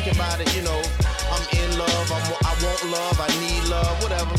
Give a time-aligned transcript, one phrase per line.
[0.00, 0.80] thinking about it, you know,
[1.28, 4.32] I'm in love, I'm, I want love, I need love, whatever.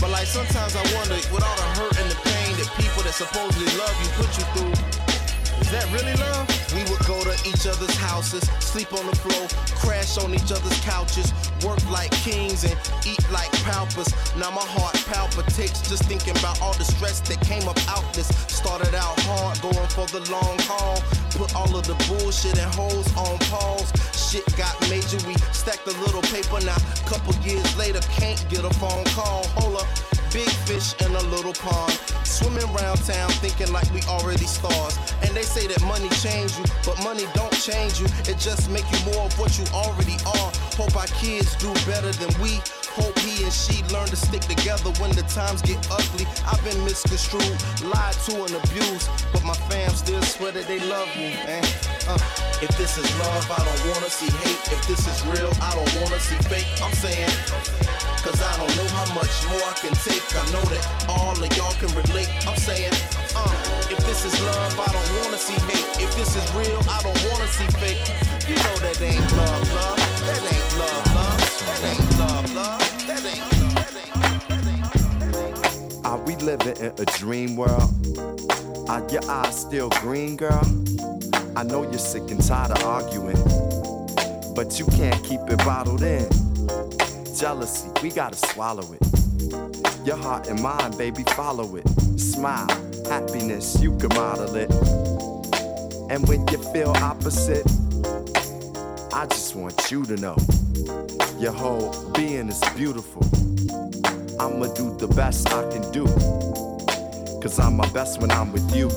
[0.00, 3.14] But like sometimes I wonder, with all the hurt and the pain that people that
[3.14, 5.13] supposedly love you put you through,
[5.74, 6.46] that really love?
[6.70, 9.46] We would go to each other's houses, sleep on the floor,
[9.82, 11.34] crash on each other's couches,
[11.66, 14.10] work like kings and eat like paupers.
[14.38, 18.30] Now my heart palpitates just thinking about all the stress that came up out this.
[18.46, 21.02] Started out hard, going for the long haul.
[21.34, 23.90] Put all of the bullshit and holes on pause.
[24.14, 26.78] Shit got major, we stacked a little paper now.
[27.10, 29.42] Couple years later, can't get a phone call.
[29.58, 30.13] Hold up.
[30.34, 31.92] Big fish in a little pond.
[32.26, 34.98] Swimming around town thinking like we already stars.
[35.22, 38.06] And they say that money change you, but money don't change you.
[38.26, 40.50] It just make you more of what you already are.
[40.74, 42.58] Hope our kids do better than we.
[42.98, 46.26] Hope he and she learn to stick together when the times get ugly.
[46.50, 47.54] I've been misconstrued,
[47.86, 51.38] lied to and abused, but my fam still swear that they love me.
[52.10, 52.18] Uh,
[52.58, 54.66] if this is love, I don't wanna see hate.
[54.74, 56.66] If this is real, I don't wanna see fake.
[56.82, 58.03] I'm saying.
[58.24, 60.24] Cause I don't know how much more I can take.
[60.32, 60.80] I know that
[61.10, 62.32] all of y'all can relate.
[62.48, 62.96] I'm saying,
[63.36, 63.52] uh,
[63.92, 65.84] if this is love, I don't wanna see hate.
[66.00, 68.00] If this is real, I don't wanna see fake.
[68.48, 70.00] You know that ain't love, love.
[70.24, 71.36] That ain't love, love.
[71.68, 72.80] That ain't love, love.
[73.06, 73.84] That ain't, love.
[75.20, 75.36] that
[75.92, 76.06] ain't.
[76.06, 77.92] Are we living in a dream world?
[78.88, 80.64] Are your eyes still green, girl?
[81.56, 83.36] I know you're sick and tired of arguing,
[84.54, 86.43] but you can't keep it bottled in.
[87.36, 90.06] Jealousy, we gotta swallow it.
[90.06, 91.86] Your heart and mind, baby, follow it.
[92.18, 92.68] Smile,
[93.08, 94.70] happiness, you can model it.
[96.10, 97.66] And when you feel opposite,
[99.12, 100.36] I just want you to know
[101.40, 103.22] your whole being is beautiful.
[104.38, 106.06] I'ma do the best I can do.
[107.40, 108.90] Cause I'm my best when I'm with you.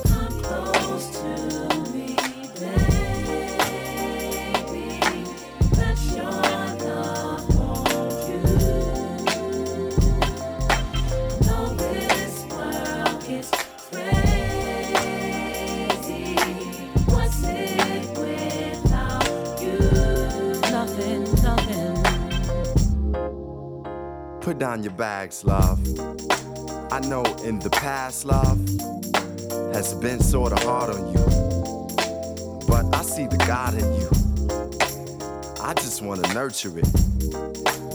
[24.78, 25.80] Down your bags, love.
[26.92, 28.56] I know in the past, love
[29.74, 31.18] has been sorta hard on you.
[32.68, 34.08] But I see the God in you.
[35.60, 36.86] I just wanna nurture it.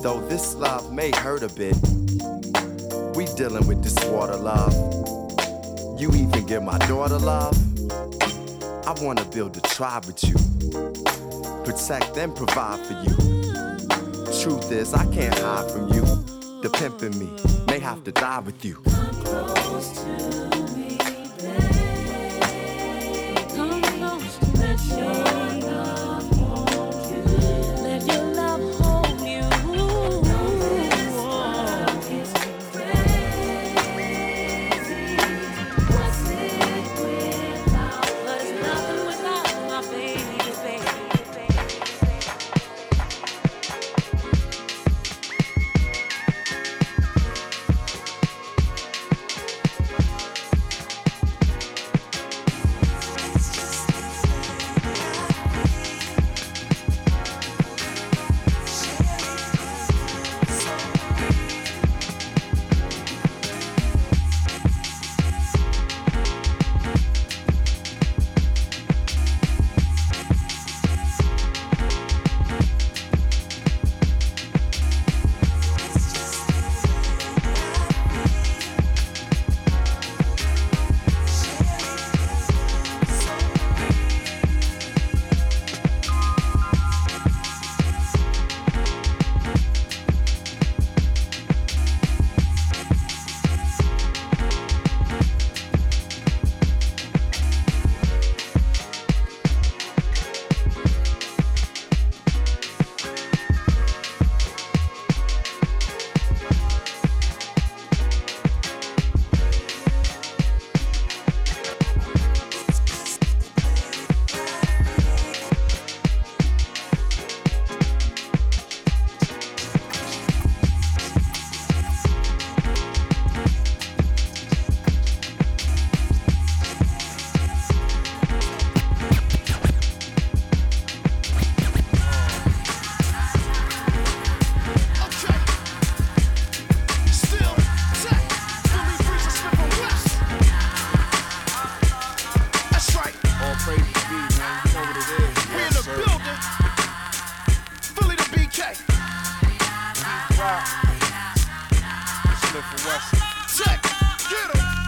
[0.04, 1.78] Though this love may hurt a bit,
[3.16, 4.74] we dealing with this water love.
[5.98, 7.56] You even give my daughter love.
[8.86, 10.36] I wanna build a tribe with you.
[11.64, 13.16] Protect and provide for you.
[14.42, 16.23] Truth is, I can't hide from you.
[16.64, 17.30] The pimp in me
[17.68, 18.82] may have to die with you.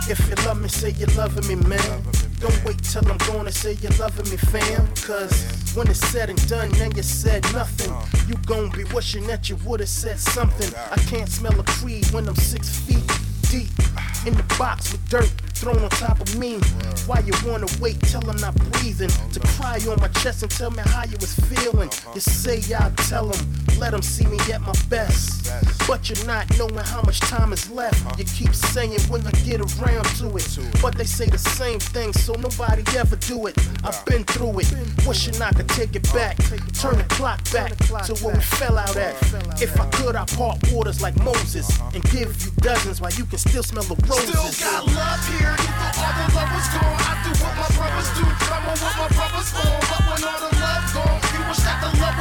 [0.07, 2.03] If you love me, say you're loving me, man.
[2.39, 4.87] Don't wait till I'm gone to say you're loving me, fam.
[4.95, 7.91] Cause when it's said and done, then you said nothing.
[8.27, 10.71] You gon' be wishing that you would've said something.
[10.91, 13.07] I can't smell a tree when I'm six feet
[13.49, 13.71] deep
[14.27, 16.59] in the box with dirt thrown on top of me.
[17.07, 19.09] Why you wanna wait till I'm not breathing?
[19.31, 21.89] To cry on my chest and tell me how you was feeling.
[22.13, 25.51] You say I'll tell them, let them see me at my best.
[25.87, 28.17] But you're not knowing how much time is left.
[28.17, 30.59] You keep saying when you get around to it.
[30.81, 33.55] But they say the same thing, so nobody ever do it.
[33.83, 34.73] I've been through it,
[35.05, 36.37] wishing I could take it back.
[36.73, 37.75] Turn the clock back
[38.05, 39.15] to where we fell out at.
[39.61, 43.37] If I could, I'd part waters like Moses and give you dozens while you can
[43.37, 44.55] still smell the roses.
[44.55, 46.97] Still got love here, even all the love was gone.
[46.99, 49.79] I do what my brothers do, on what my brothers on.
[49.85, 50.54] But when all the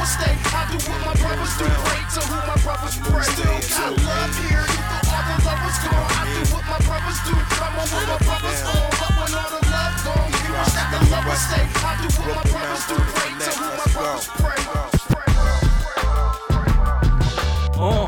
[0.05, 0.37] that the love would stay.
[0.53, 3.25] I do what my brothers do, pray to who my brothers pray.
[3.25, 6.05] Still got love here, even all the love was gone.
[6.05, 8.85] I do what my brothers do, I'm on what my brothers on.
[9.01, 11.65] But when all the love gone, you wish that the love would stay.
[11.65, 14.59] I do what my brothers do, pray to who my brothers pray.
[17.75, 18.07] Uh,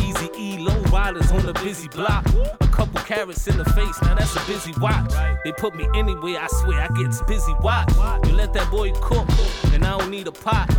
[0.00, 2.24] Eazy E, low riders on the busy block.
[2.60, 5.12] A couple carats in the face, now that's a busy watch.
[5.44, 7.92] They put me anywhere, I swear I gets busy watch.
[8.26, 9.28] You let that boy cook,
[9.72, 10.70] and I don't need a pot.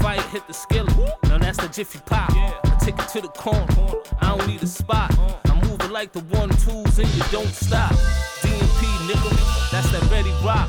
[0.00, 2.30] Fire hit the skillet, now that's the jiffy pop.
[2.32, 3.66] I take it to the corner,
[4.20, 5.12] I don't need a spot.
[5.46, 7.92] I'm moving like the one twos and you don't stop.
[8.40, 10.68] DMP, nigga, that's that ready rock.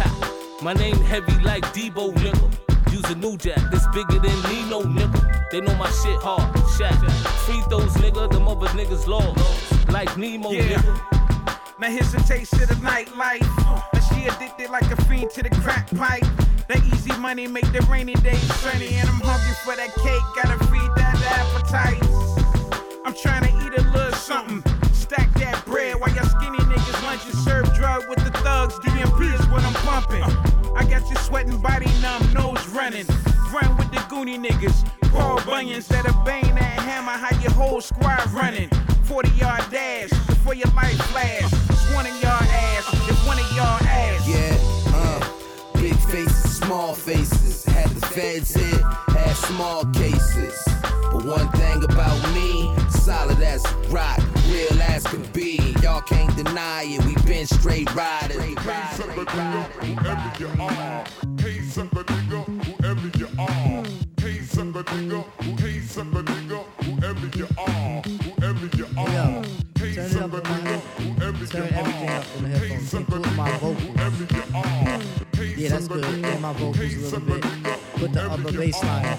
[0.00, 0.58] Ha.
[0.62, 2.92] My name heavy like Debo, nigga.
[2.92, 5.50] Use a new jack, this bigger than Nino, nigga.
[5.50, 6.42] They know my shit hard,
[6.76, 6.98] Shaq.
[7.44, 9.90] Free throws, nigga, them other niggas lost.
[9.90, 10.62] Like Nemo, Yeah.
[10.62, 11.78] nigga.
[11.78, 13.46] Now here's a taste of the nightlife.
[13.92, 16.24] Now she addicted like a fiend to the crack pipe.
[16.70, 20.22] That easy money make the rainy days sunny, and I'm hungry for that cake.
[20.38, 21.98] Gotta feed that appetite.
[23.04, 24.62] I'm trying to eat a little something.
[24.94, 28.78] Stack that bread while y'all skinny niggas lunch and serve drug with the thugs.
[28.86, 30.22] DMP is what I'm pumping.
[30.76, 33.06] I got you sweating, body numb, nose running.
[33.50, 34.86] Run with the Goonie niggas.
[35.10, 38.70] Paul Bunyan instead of bang that hammer, how your whole squad running.
[39.10, 41.52] 40 yard dash before your life flash.
[41.52, 42.29] It's one of y'all
[46.70, 47.64] small faces.
[47.64, 50.56] Had the feds hit, had small cases.
[51.10, 55.58] But one thing about me, solid as rock, real as can be.
[55.82, 58.36] Y'all can't deny it, we been straight riders.
[59.80, 61.04] whoever you are.
[61.40, 63.84] Hey, sucker nigga, whoever you are.
[64.20, 68.02] Hey, sucker nigga, who hey, sucker nigga, whoever you are.
[68.26, 69.42] Whoever you are.
[69.76, 72.18] Hey, turn it sucker up on my nigga, whoever Turn you everything are.
[72.20, 73.82] up in the Hey, headphones, sucker including my nigga, vocals.
[73.82, 75.29] whoever you are.
[75.40, 76.04] Yeah, that's good.
[76.04, 77.42] And my vocals a little bit.
[77.94, 79.18] Put the other bass line.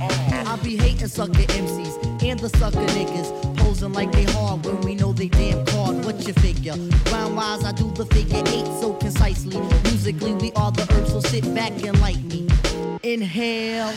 [0.00, 4.94] I be hating sucker MCs and the sucker niggas posing like they hard when we
[4.94, 6.04] know they damn card.
[6.04, 6.74] What you figure?
[7.12, 9.60] Rhyme wise, I do the figure eight so concisely.
[9.84, 12.48] Musically, we are the herbs, so sit back and light me.
[13.02, 13.92] Inhale.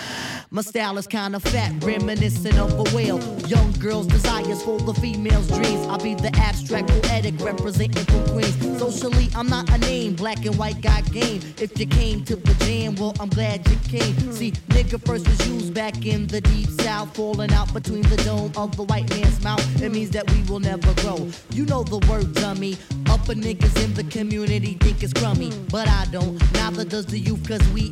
[0.54, 3.22] My style is kinda fat, reminiscent of a whale.
[3.48, 5.88] Young girls' desires for the female's dreams.
[5.88, 8.78] I'll be the abstract poetic representing from Queens.
[8.78, 11.20] Socially, I'm not a name, black and white got game.
[11.21, 14.31] If you came to the jam, well, I'm glad you came.
[14.31, 18.51] See, nigga first was used back in the deep south, falling out between the dome
[18.57, 19.81] of the white man's mouth.
[19.81, 21.30] It means that we will never grow.
[21.51, 22.78] You know the word dummy.
[23.09, 26.40] Upper niggas in the community think it's crummy, but I don't.
[26.54, 27.92] Neither does the youth, cause we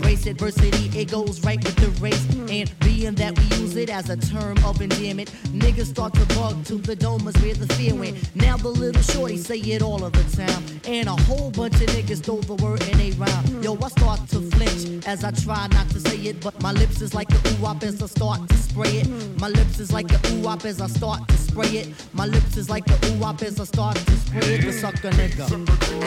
[0.00, 0.98] embrace adversity.
[0.98, 2.26] It goes right with the race.
[2.50, 6.64] And being that we use it as a term of endearment, niggas start to bug
[6.66, 8.16] to the domas where the fear went.
[8.34, 10.62] Now the little shorty say it all of the time.
[10.86, 13.62] And a whole bunch of niggas stole the word and they rhyme.
[13.62, 17.02] Yo, I start to flinch as I try not to say it, but my lips
[17.02, 19.40] is like a ooh wop as I start to spray it.
[19.40, 21.88] My lips is like a ooh wop as I start to spray it.
[22.14, 24.62] My lips is like a ooh wop as I start to spray it.
[24.62, 25.46] The sucker nigga.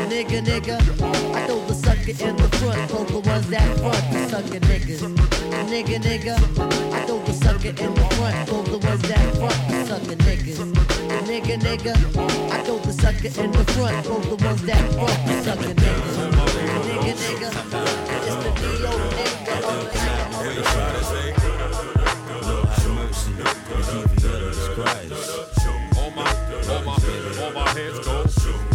[0.09, 0.77] Nigga, nigga.
[1.35, 5.01] I throw the sucker in the front, for the ones that front, the sucker niggas.
[5.71, 6.35] Nigga, nigga.
[6.93, 10.59] I throw the sucker in the front, for the ones that front, the sucker niggas.
[11.27, 11.93] Nigga, nigga.
[12.51, 16.17] I throw the sucker in the front, for the ones that front, the sucker niggas.
[16.87, 17.49] Nigga, nigga.
[18.15, 18.93] It's the D.O.
[19.17, 19.55] nigga.
[19.65, 20.23] Oh, nigga.
[25.97, 26.23] All my,
[26.69, 26.95] all my,
[27.43, 28.72] all my heads go.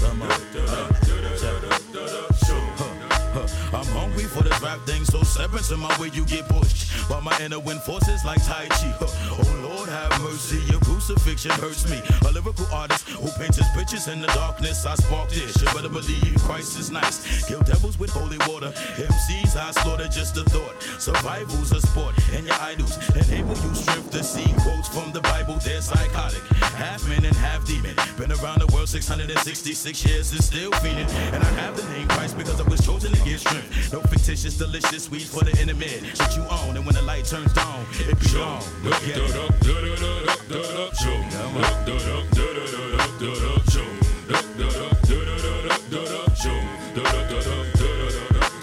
[3.73, 7.09] I'm hungry for this rap thing, so step into my way, you get pushed.
[7.09, 8.95] By my inner wind forces like Tai Chi.
[9.41, 12.01] Oh Lord, have mercy, your crucifixion hurts me.
[12.27, 14.85] A lyrical artist who paints his pictures in the darkness.
[14.87, 17.47] I spark this, you better believe Christ is nice.
[17.47, 18.73] Kill devils with holy water.
[18.97, 20.75] MCs I slaughter just a thought.
[20.99, 25.55] Survival's a sport, and your idols enable you strength to see quotes from the Bible.
[25.65, 26.43] They're psychotic.
[26.81, 27.95] half man and half demon.
[28.17, 31.09] Been around the world 666 years and still feeling.
[31.35, 33.58] And I have the name Christ because I was chosen to get strength.
[33.93, 36.05] No fictitious, delicious weeds for the intimate.
[36.17, 38.63] Shit you own, and when the light turns down, it be on.
[38.85, 39.19] Look at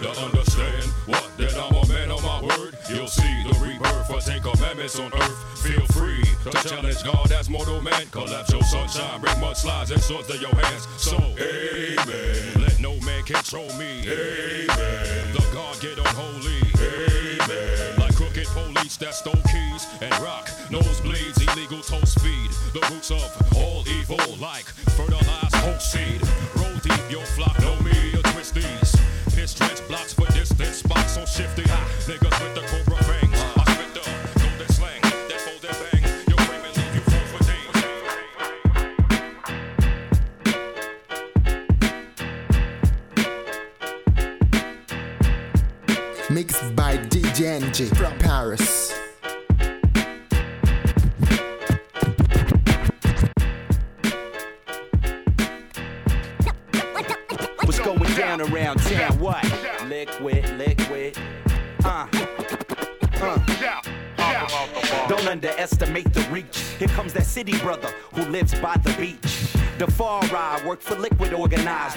[0.06, 4.20] To understand what that I'm a man of my word, you'll see the rebirth for
[4.20, 5.64] Ten Commandments on earth.
[5.64, 8.06] Feel free to challenge God as mortal man.
[8.12, 10.88] Collapse your sunshine, bring mudslides and swords to your hands.
[10.98, 12.62] So, amen.
[12.62, 14.02] Let no man can control me.
[14.06, 15.34] Amen.
[15.34, 16.62] The God get unholy.
[16.78, 18.00] Amen.
[18.00, 22.52] Like crooked police that stole keys and rock nosebleeds, illegal toast feed.
[22.74, 23.26] The roots of
[23.56, 24.66] all evil, like
[24.98, 26.25] fertilized hope seed.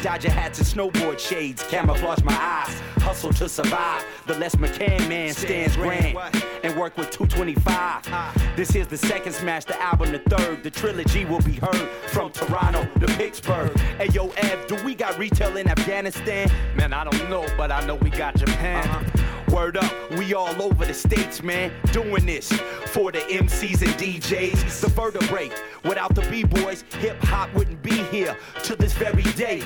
[0.03, 2.81] Dodger hats and snowboard shades, camouflage my eyes.
[3.03, 4.05] Hustle to survive.
[4.27, 6.17] The Les McCann man stands grand
[6.63, 7.65] and work with 225.
[7.77, 8.53] Ah.
[8.55, 10.63] This is the second smash, the album the third.
[10.63, 13.77] The trilogy will be heard from Toronto to Pittsburgh.
[13.99, 16.49] Hey yo, Ev, do we got retail in Afghanistan?
[16.77, 18.87] Man, I don't know, but I know we got Japan.
[18.89, 19.18] Uh-huh.
[19.53, 22.53] Word up, we all over the states, man, doing this
[22.87, 24.81] for the MCs and DJs.
[24.81, 25.51] The vertebrae,
[25.85, 29.63] without the B-boys, hip hop wouldn't be here to this very day.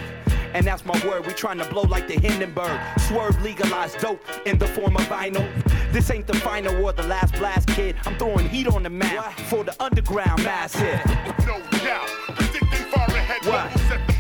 [0.55, 2.81] And that's my word, we trying to blow like the Hindenburg.
[3.01, 5.49] Swerve legalized dope in the form of vinyl.
[5.93, 7.97] This ain't the final or the last blast, kid.
[8.05, 11.01] I'm throwing heat on the map for the underground massive.
[11.47, 12.09] No doubt.
[12.37, 14.12] Predicting far ahead what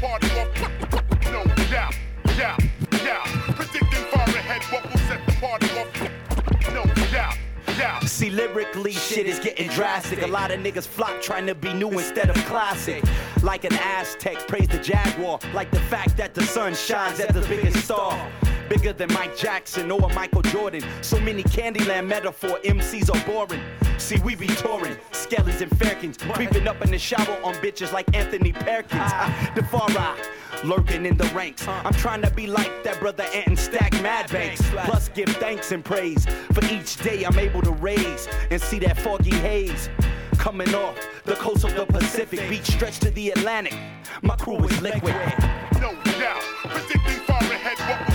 [8.22, 10.22] See, lyrically, shit is getting drastic.
[10.22, 13.02] A lot of niggas flop trying to be new instead of classic.
[13.42, 15.40] Like an Aztec, praise the Jaguar.
[15.52, 18.30] Like the fact that the sun shines at the biggest star.
[18.68, 20.84] Bigger than Mike Jackson or Michael Jordan.
[21.00, 23.60] So many Candyland metaphor MCs are boring.
[24.02, 28.14] See, we be touring, skellies and fairkins, creeping up in the shower on bitches like
[28.16, 29.00] Anthony Perkins.
[29.00, 29.52] Ah.
[29.54, 30.20] the far right,
[30.64, 31.68] lurking in the ranks.
[31.68, 34.60] I'm trying to be like that brother Ant and stack mad banks.
[34.70, 38.98] Plus, give thanks and praise for each day I'm able to raise and see that
[38.98, 39.88] foggy haze.
[40.32, 43.78] Coming off the coast of the Pacific, beach stretched to the Atlantic.
[44.22, 45.14] My crew is liquid.
[45.80, 46.42] No doubt.
[46.64, 48.11] Predicting far ahead what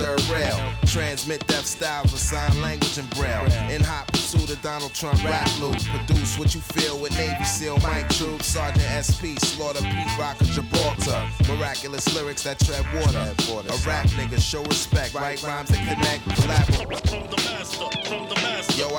[0.00, 0.58] third rail.
[0.86, 3.44] Transmit death styles with sign language and braille.
[3.70, 5.76] In hot pursuit of Donald Trump rap loop.
[5.84, 11.28] Produce what you feel with Navy SEAL Mike Troop, Sergeant SP, Slaughter Pete Rocker Gibraltar.
[11.48, 13.18] Miraculous lyrics that tread water.
[13.18, 18.29] A rap nigga, show respect, write rhymes that connect, collaborate.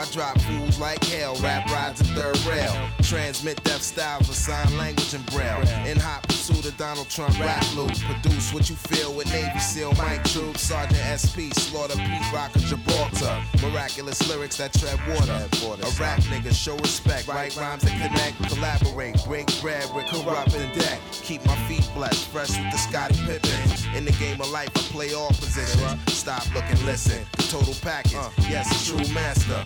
[0.01, 2.73] I drop fools like hell, rap rides a third rail.
[3.03, 5.61] Transmit death styles with sign language and braille.
[5.85, 7.93] In hot pursuit of Donald Trump rap loop.
[8.09, 13.43] Produce what you feel with Navy SEAL Mike Troop, Sergeant SP, Slaughter Pete Rocker Gibraltar.
[13.61, 15.33] Miraculous lyrics that tread water.
[15.33, 20.73] A rap nigga, show respect, write rhymes that connect, collaborate, break bread with corrupt and
[20.79, 20.99] deck.
[21.11, 23.95] Keep my feet blessed, fresh with the Scottie Pippen.
[23.95, 26.01] In the game of life, I play all positions.
[26.07, 27.23] Stop, look, and listen.
[27.37, 28.13] The total package,
[28.49, 29.63] yes, a true master.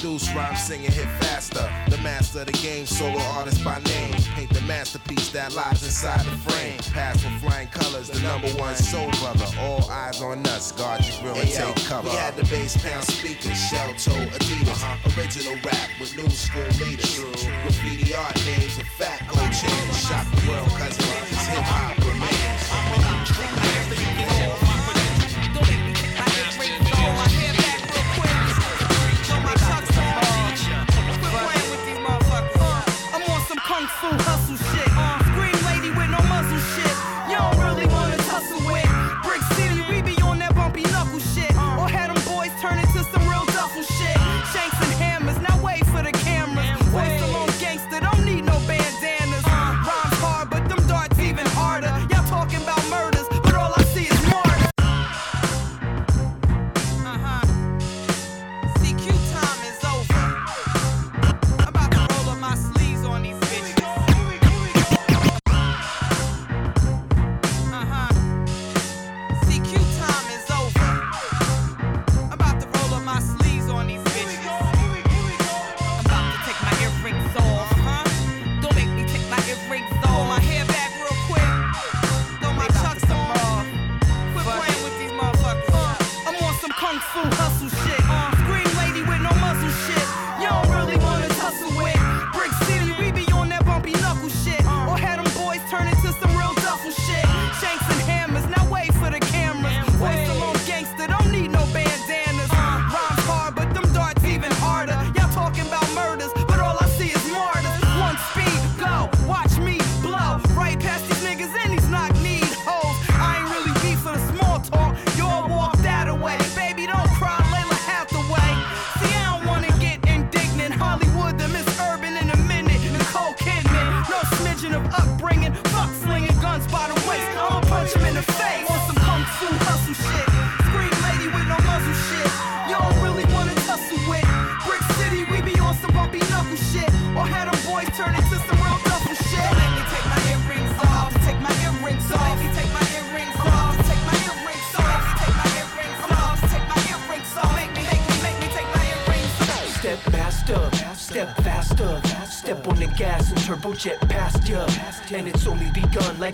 [0.00, 1.68] Produce, rhyme, sing, and hit faster.
[1.90, 4.14] The master of the game, solo artist by name.
[4.36, 6.78] Paint the masterpiece that lies inside the frame.
[6.94, 9.46] Pass with flying colors, the number one soul brother.
[9.58, 12.10] All eyes on us, guard your grill and take cover.
[12.10, 14.70] we had the bass pound speakers, shell toe Adidas.
[14.70, 15.20] Uh-huh.
[15.20, 17.18] Original rap with new school leaders.
[17.64, 19.98] Graffiti art names and fat gold chains.
[20.06, 21.97] Shock the world, cause it's hip hop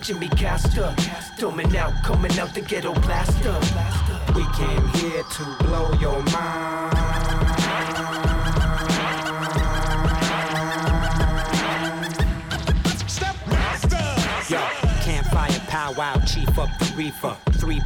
[0.04, 0.94] Jimmy Castor.
[1.38, 3.59] Dumbing out, coming out the ghetto blaster.
[4.35, 6.94] We came here to blow your mind.
[14.50, 14.61] Yo,
[15.00, 17.35] campfire powwow, chief up the reefer.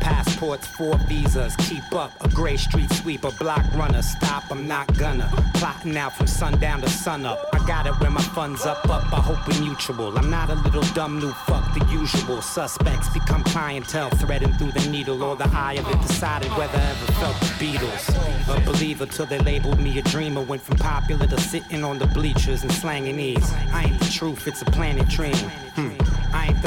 [0.00, 1.54] Passports, four visas.
[1.56, 4.02] Keep up a gray street sweeper, block runner.
[4.02, 5.28] Stop, I'm not gonna.
[5.54, 7.38] Plotting out from sundown to sunup.
[7.52, 9.12] I got it when my funds up, up.
[9.12, 10.16] I hope we mutual.
[10.16, 12.40] I'm not a little dumb new fuck, the usual.
[12.42, 16.00] Suspects become clientele, threading through the needle or the eye of it.
[16.02, 18.56] Decided whether I ever felt the Beatles.
[18.56, 20.42] A believer till they labeled me a dreamer.
[20.42, 23.52] Went from popular to sitting on the bleachers and slanging these.
[23.72, 25.34] I ain't the truth, it's a planet dream.
[25.74, 25.87] Hmm.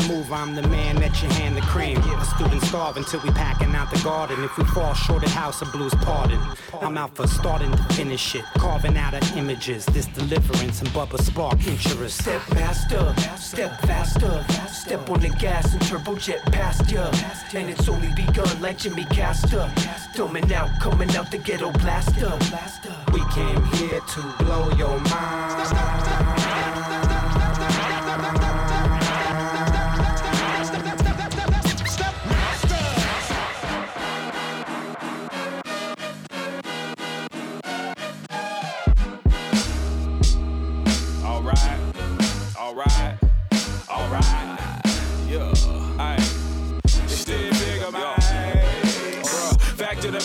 [0.01, 1.97] The mover, I'm the man that you hand the cream.
[1.97, 4.43] A student starving till we packing out the garden.
[4.43, 6.39] If we fall short at House of Blues, pardon.
[6.81, 8.43] I'm out for starting to finish it.
[8.57, 12.21] Carving out of images, this deliverance and Bubba Sparxxx interest.
[12.21, 14.45] Step faster, step faster.
[14.71, 17.11] Step on the gas and turbojet past ya.
[17.53, 19.69] And it's only begun like Jimmy Castor.
[20.15, 22.31] Dumbing out, coming out the ghetto blaster.
[23.13, 26.30] We came here to blow your mind.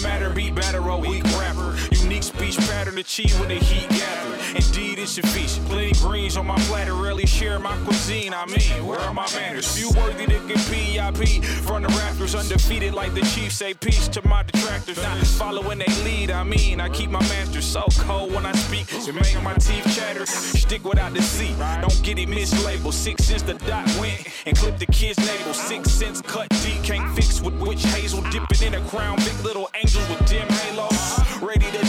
[0.02, 1.95] Matter, beat better, a weak rapper.
[2.26, 4.40] Speech pattern achieved when the heat gathered.
[4.56, 5.64] Indeed, it's a feast.
[5.66, 8.34] Plenty greens on my platter, rarely share my cuisine.
[8.34, 9.76] I mean, where are my manners?
[9.76, 13.56] Few worthy to get PIP from the Raptors, undefeated like the Chiefs.
[13.56, 15.00] Say peace to my detractors.
[15.00, 16.32] Not following they lead.
[16.32, 18.86] I mean, I keep my master so cold when I speak.
[18.92, 20.26] It make my teeth chatter.
[20.26, 21.54] Stick without the C.
[21.80, 22.92] Don't get it mislabeled.
[22.92, 25.54] Six cents the dot went and clip the kid's navel.
[25.54, 26.82] Six cents cut deep.
[26.82, 28.20] Can't fix with witch hazel.
[28.32, 29.16] Dipping in a crown.
[29.18, 31.40] Big little angels with dim halos.
[31.40, 31.85] Ready to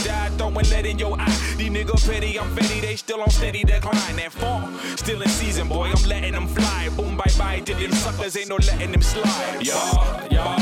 [0.63, 1.36] lead in your eye.
[1.67, 4.19] These nigga petty, I'm fetty, they still on steady decline.
[4.19, 6.87] And fall, still in season, boy, I'm letting them fly.
[6.95, 9.61] Boom, bye bye to them suckers, ain't no letting them slide.
[9.61, 10.57] Y'all, y'all,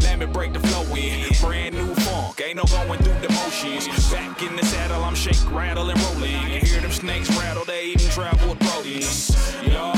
[0.00, 1.28] let me break the flow in.
[1.42, 3.86] Brand new funk, ain't no going through the motions.
[4.10, 6.32] Back in the saddle, I'm shake, rattle, and rolling.
[6.48, 9.36] You hear them snakes rattle, they even travel with rodents.
[9.62, 9.92] Y'all,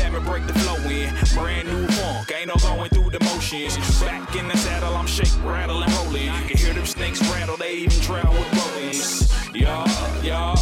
[0.00, 1.12] let me break the flow in.
[1.34, 3.76] Brand new funk, ain't no going through the motions.
[4.00, 6.24] Back in the saddle, I'm shake, rattle, and rolling.
[6.24, 9.28] You can hear them snakes rattle, they even travel with rodents.
[9.54, 10.56] Y'all, y'all,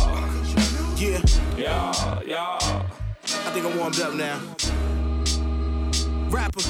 [0.96, 1.22] Yeah,
[1.56, 2.86] y'all, y'all.
[3.22, 4.40] I think I'm warmed up now.
[6.28, 6.62] Rapper.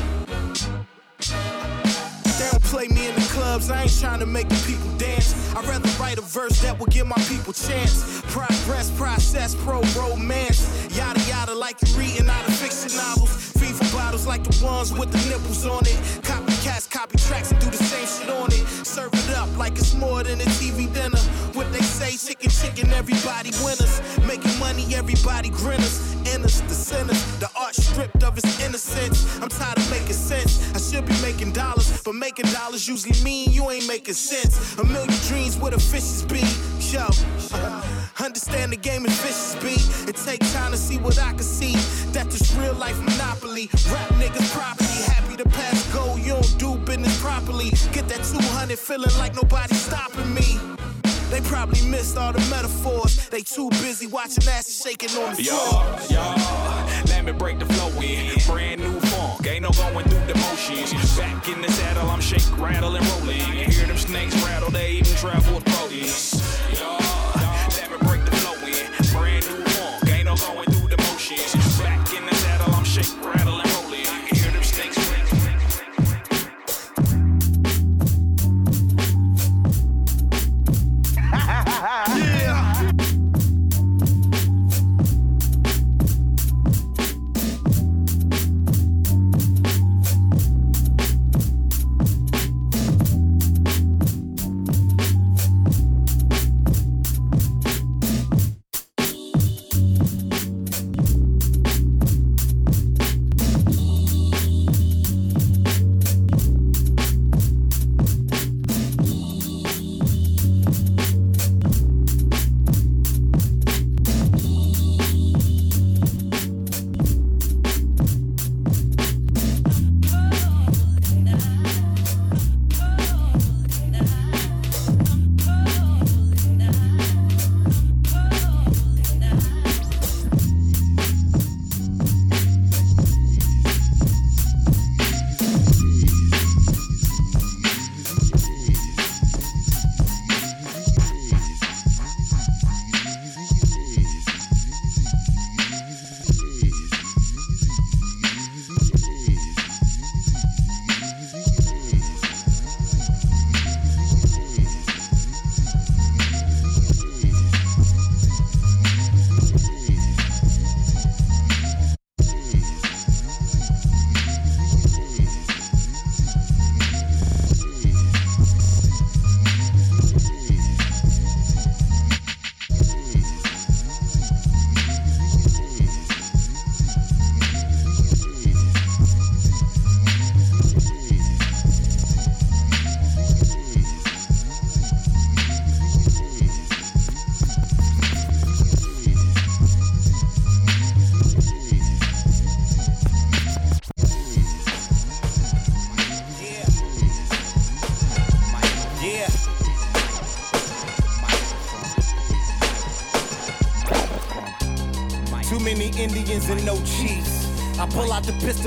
[2.38, 5.54] They don't play me in the clubs, I ain't trying to make the people dance.
[5.54, 8.20] I'd rather write a verse that will give my people chance.
[8.26, 10.60] Progress, process, pro romance.
[10.94, 13.45] Yada yada, like you're reading out of fiction novels.
[13.76, 15.98] FIFA bottles like the ones with the nipples on it.
[16.22, 18.66] Copycats, copy tracks and do the same shit on it.
[18.86, 21.18] Serve it up like it's more than a TV dinner.
[21.52, 24.00] What they say, chicken, chicken, everybody winners.
[24.26, 26.14] Making money, everybody grinners.
[26.24, 29.40] Inners, the sinners, the art stripped of its innocence.
[29.40, 30.74] I'm tired of making sense.
[30.74, 34.76] I should be making dollars, but making dollars usually mean you ain't making sense.
[34.78, 36.42] A million dreams where the fishes be.
[36.90, 37.06] Yo,
[38.24, 40.08] understand the game is vicious, B.
[40.08, 41.74] It take time to see what I can see.
[42.12, 43.65] That this real life monopoly.
[43.90, 46.16] Rap niggas property, happy to pass go.
[46.16, 47.70] You don't do business properly.
[47.92, 50.58] Get that 200 feeling like nobody's stopping me.
[51.30, 53.28] They probably missed all the metaphors.
[53.28, 55.84] They too busy watching asses shaking on the floor.
[57.06, 58.38] Let me break the flow in.
[58.46, 61.18] Brand new funk, ain't no going through the motions.
[61.18, 63.38] Back in the saddle, I'm shake, rattle, and rolling.
[63.58, 66.78] You hear them snakes rattle, they even travel with.
[66.78, 66.98] Y'all,
[67.70, 68.86] let me break the flow in.
[69.12, 71.80] Brand new funk, ain't no going through the motions.
[71.80, 73.45] Back in the saddle, I'm shake, rattle,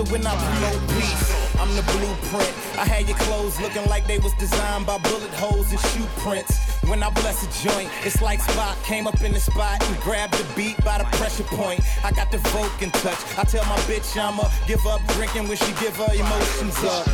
[0.07, 1.27] when I promote peace.
[1.59, 2.53] I'm the blueprint.
[2.79, 6.57] I had your clothes looking like they was designed by bullet holes and shoe prints.
[6.87, 10.35] When I bless a joint, it's like Spot came up in the spot and grabbed
[10.35, 11.81] the beat by the pressure point.
[12.03, 13.19] I got the Vulcan touch.
[13.37, 17.05] I tell my bitch I'ma give up drinking when she give her emotions up.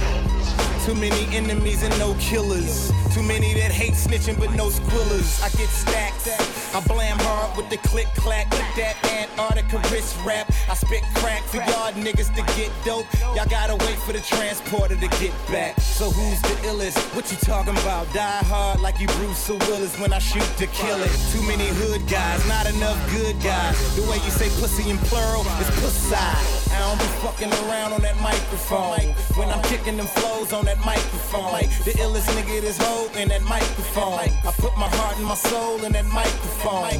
[0.85, 2.91] Too many enemies and no killers.
[3.15, 5.41] Too many that hate snitching but no squillers.
[5.43, 6.54] I get stacked.
[6.75, 8.51] I blam hard with the click clack.
[8.51, 10.51] With that Antarctica wrist rap.
[10.69, 13.05] I spit crack for y'all niggas to get dope.
[13.33, 15.79] Y'all gotta wait for the transporter to get back.
[15.79, 16.99] So who's the illest?
[17.15, 18.11] What you talking about?
[18.13, 21.11] Die hard like you Bruce Willis when I shoot to kill it.
[21.31, 23.95] Too many hood guys, not enough good guys.
[23.95, 26.64] The way you say pussy in plural is pussy.
[26.75, 29.15] I don't be fucking around on that microphone.
[29.39, 31.63] When I'm kicking them flows on that microphone.
[31.87, 34.27] The illest nigga this hoe in that microphone.
[34.43, 36.99] I put my heart and my soul in that microphone.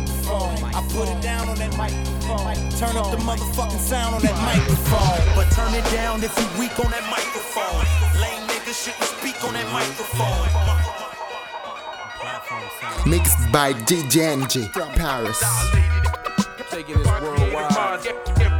[0.71, 2.55] I put it down on that microphone.
[2.79, 5.35] Turn up the motherfucking sound on that microphone.
[5.35, 7.83] But turn it down if you weak on that microphone.
[8.21, 10.47] Lame niggas shouldn't speak on that microphone.
[13.05, 15.43] Mixed by DJ NG from Paris.
[16.71, 18.54] Taking this worldwide.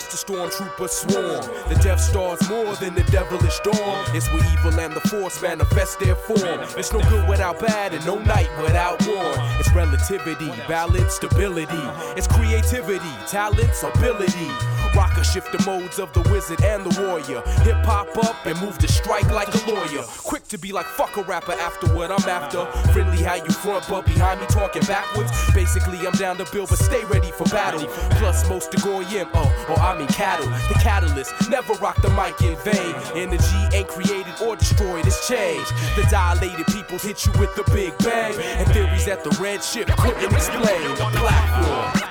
[0.00, 1.68] Watch the stormtroopers swarm.
[1.68, 3.76] The Death Star's more than the devilish storm.
[4.14, 6.60] It's where evil and the force manifest their form.
[6.78, 9.34] It's no good without bad and no night without war.
[9.58, 11.84] It's relativity, balance, stability.
[12.16, 14.48] It's creativity, talents, ability.
[14.96, 17.42] Rocker shift the modes of the wizard and the warrior.
[17.62, 20.02] Hip hop up and move to strike like a lawyer.
[20.24, 22.64] Quick to be like fuck a rapper after what I'm after.
[22.92, 25.30] Friendly how you front, but behind me talking backwards.
[25.54, 27.86] Basically, I'm down to build, but stay ready for battle.
[28.18, 30.46] Plus, most to go in, oh, uh, oh, I mean cattle.
[30.68, 32.94] The catalyst never rock the mic in vain.
[33.14, 35.70] Energy ain't created or destroyed, it's changed.
[35.96, 38.34] The dilated people hit you with the big bang.
[38.58, 40.82] And theories that the redshift couldn't explain.
[40.96, 42.10] The platform.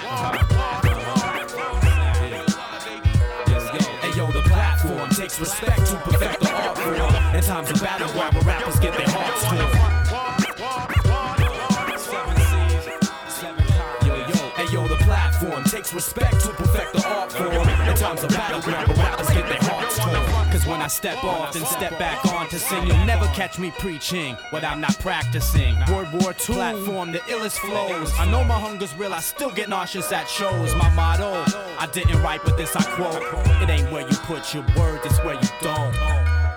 [4.02, 7.36] Hey yo, the platform takes respect to perfect the art form.
[7.36, 8.46] In times of battle, where rappers
[16.00, 17.68] respect to perfect the art form.
[17.90, 20.50] In times of battle, where rappers get their hearts torn.
[20.50, 23.70] Cause when I step off, then step back on to sing, you'll never catch me
[23.80, 25.76] preaching what I'm not practicing.
[25.92, 28.14] World War II platform, the illest flows.
[28.18, 30.74] I know my hunger's real, I still get nauseous at shows.
[30.76, 31.44] My motto,
[31.78, 33.22] I didn't write, but this I quote.
[33.62, 35.94] It ain't where you put your words, it's where you don't.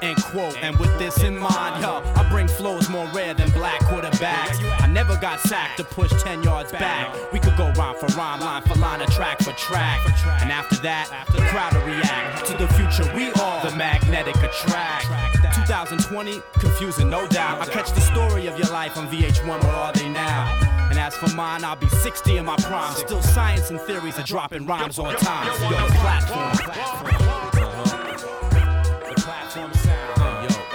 [0.03, 0.57] End quote.
[0.63, 4.59] And with this in mind, yo, I bring flows more rare than black quarterbacks.
[5.03, 7.13] Never got sacked to push 10 yards back.
[7.33, 9.99] We could go rhyme for rhyme, line for line, track for track.
[10.41, 15.07] And after that, the crowd will react to the future we are, the magnetic attract.
[15.67, 17.61] 2020, confusing, no doubt.
[17.61, 20.89] I catch the story of your life on VH1, where are they now?
[20.89, 22.95] And as for mine, I'll be 60 in my prime.
[22.95, 25.49] Still science and theories are dropping rhymes on time.
[25.63, 27.22] Yo, the platform.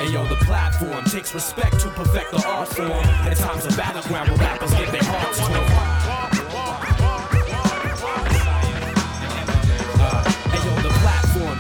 [0.08, 2.92] Hey yo, the platform takes respect to perfect the art form.
[2.92, 5.52] At times of battleground where rappers get their hearts torn.
[10.00, 10.24] Uh,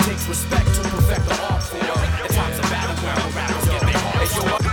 [0.05, 1.83] takes respect to perfect the art form.
[1.83, 4.66] At times of battleground rappers get their hearts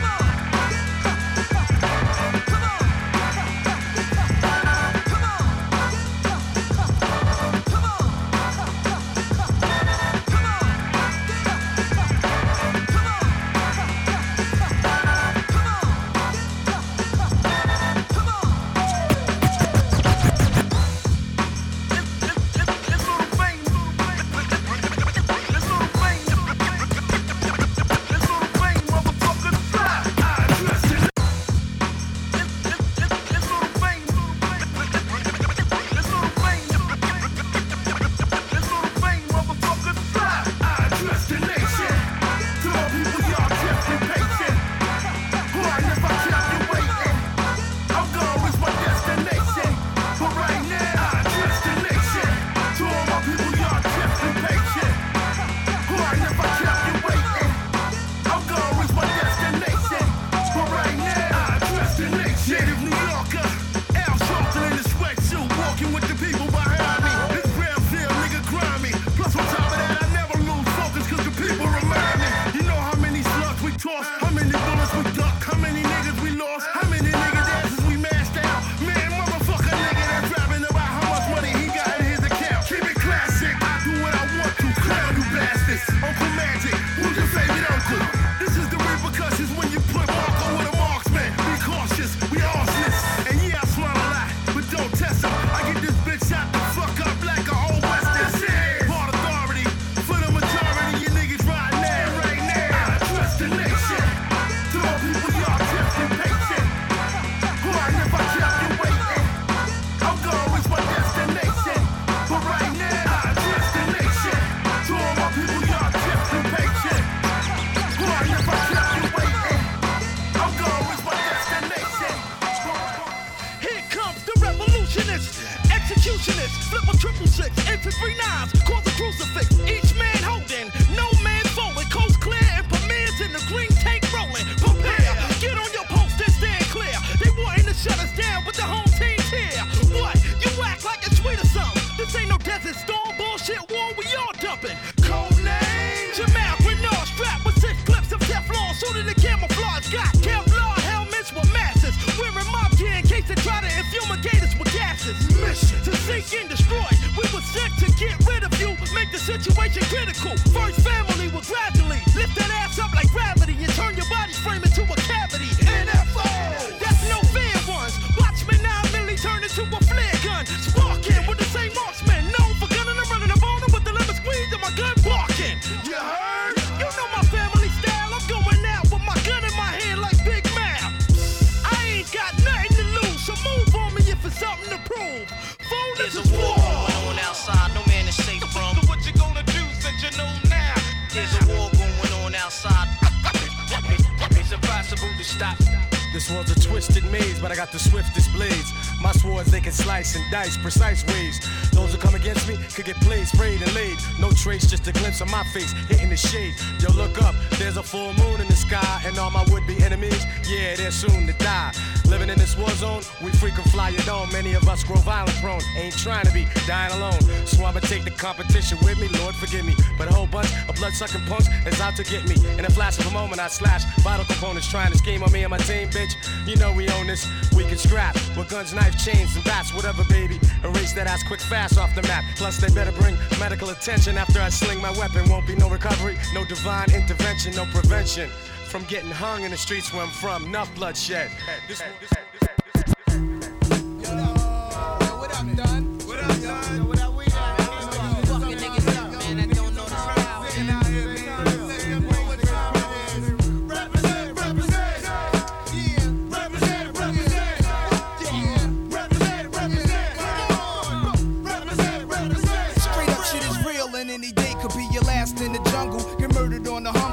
[196.25, 198.73] This world's a twisted maze, but I got the swiftest blades.
[199.03, 201.39] My swords, they can slice and dice precise ways.
[201.73, 203.99] Those who come against me could get played, sprayed, and laid.
[204.19, 206.55] No trace, just a glimpse of my face hitting the shade.
[206.81, 209.77] Yo, look up, there's a full moon in the sky, and all my would be
[209.83, 211.73] enemies, yeah, they're soon to die.
[212.15, 214.31] Living in this war zone, we frequent fly your dome.
[214.31, 217.21] Many of us grow violent prone, ain't trying to be dying alone.
[217.45, 219.75] So I'ma take the competition with me, Lord forgive me.
[219.99, 222.37] But a whole bunch of blood sucking punks is out to get me.
[222.57, 225.43] In a flash of a moment, I slash vital components trying to scheme on me
[225.43, 226.15] and my team, bitch.
[226.47, 227.27] You know we own this.
[227.57, 230.39] We can scrap with guns, knife, chains, and bats, whatever, baby.
[230.63, 232.23] Erase that ass quick, fast off the map.
[232.37, 235.29] Plus, they better bring medical attention after I sling my weapon.
[235.29, 238.31] Won't be no recovery, no divine intervention, no prevention
[238.75, 240.47] from getting hung in the streets where I'm from.
[240.47, 241.31] Enough bloodshed.
[241.69, 241.81] This,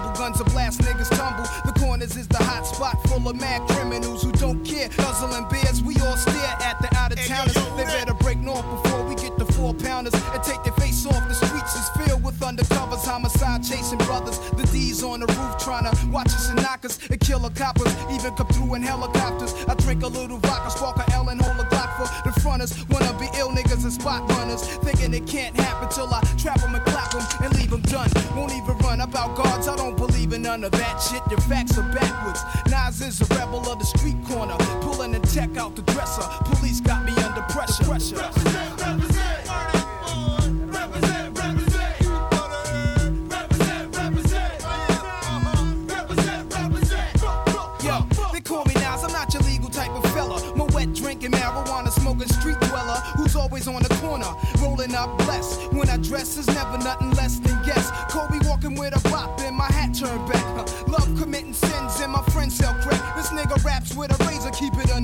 [0.02, 1.46] humble, guns a blast, niggas tumble.
[1.66, 4.90] The corners is the hot spot full of mad criminals who don't care.
[4.90, 7.54] Guzzling beers, we all stare at the out of towners.
[7.76, 11.28] They better break north before we get the four pounders and take their face off.
[11.28, 14.40] The streets is filled with undercovers, homicide chasing brothers.
[14.52, 17.50] The D's on the roof trying to watch us and knock us and kill the
[17.50, 17.94] coppers.
[18.12, 19.54] Even come through in helicopters.
[19.68, 22.72] I drink a little vodka, spark a L and hold a Glock for the fronters.
[22.90, 24.66] Wanna be ill niggas and spot runners.
[24.84, 28.10] Thinking it can't happen till I trap them and clap them and leave them done.
[30.52, 31.22] None of that shit.
[31.30, 32.42] Your facts are backwards.
[32.70, 34.58] Nas is a rebel of the street corner.
[34.82, 36.28] Pulling the tech out the dresser.
[36.44, 37.86] Police got me under pressure.
[37.86, 38.18] pressure.
[47.82, 50.38] Yo, they call me Nas, I'm not your legal type of fella.
[50.58, 55.72] My wet drinking, marijuana smoking street dweller who's always on the corner, rolling up blessed.
[55.72, 57.90] When I dress is never nothing less than guess.
[58.10, 60.28] Kobe walking with a bop and my hat turned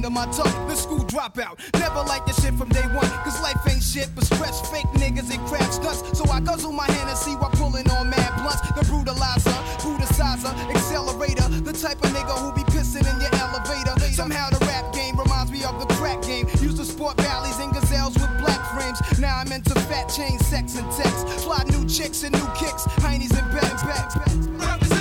[0.07, 0.67] under my tongue.
[0.67, 3.09] The school dropout, never like this shit from day one.
[3.23, 6.17] Cause life ain't shit but stress, fake niggas and crap stunts.
[6.17, 8.61] So I guzzle my Hennessy while pulling on mad blunts.
[8.71, 11.47] The brutalizer, brutalizer, accelerator.
[11.63, 13.99] The type of nigga who be pissing in your elevator.
[14.13, 16.47] Somehow the rap game reminds me of the crack game.
[16.61, 18.99] Used to sport Ballys and gazelles with black frames.
[19.19, 21.27] Now I'm into fat chains, sex and text.
[21.43, 24.15] Fly new chicks and new kicks, heinies and back backs.
[24.15, 24.96] Represent,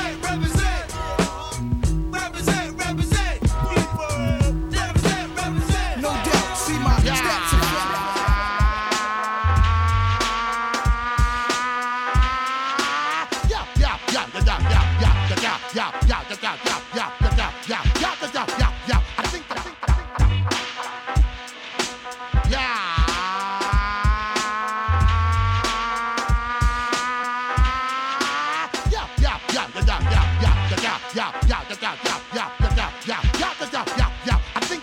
[15.77, 19.03] yeah, yeah, yeah, yeah, yeah, yeah, yeah, yeah, yeah, yeah, yeah, yeah, yeah, yeah.
[19.19, 19.77] I think, I think,
[22.49, 22.73] yeah,
[28.91, 31.53] yeah, yeah, yeah, yeah, yeah, yeah, yeah, yeah, yeah,
[33.07, 33.21] yeah,
[33.97, 34.41] yeah, yeah.
[34.55, 34.77] I think.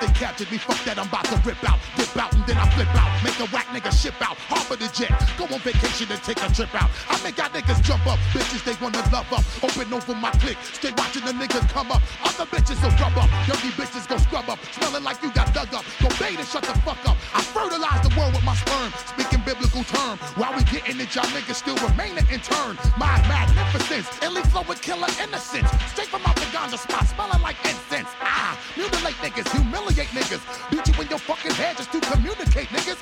[0.00, 2.68] I captured me, fuck that, I'm about to rip out, dip out, and then I
[2.76, 3.10] flip out.
[3.24, 4.36] Make a whack nigga ship out,
[4.70, 6.90] harbor the jet, go on vacation and take a trip out.
[7.08, 9.44] I make y'all niggas jump up, bitches they wanna love up.
[9.62, 12.02] Open over my click, stay watching the niggas come up.
[12.22, 15.74] Other bitches will rub up, dirty bitches go scrub up, smelling like you got dug
[15.74, 15.84] up.
[16.00, 17.16] Go bathe and shut the fuck up.
[17.34, 20.18] I fertilize the world with my sperm, speaking biblical term.
[20.38, 22.78] While we getting it, y'all niggas still remaining in turn.
[22.96, 25.70] My magnificence, illy flow with killer innocence.
[25.90, 28.08] Straight from out the ganja spot, smelling like incense.
[28.22, 30.42] Ah, mutilate niggas, humiliate niggas.
[30.70, 32.99] Beat you in your fucking head just to communicate niggas.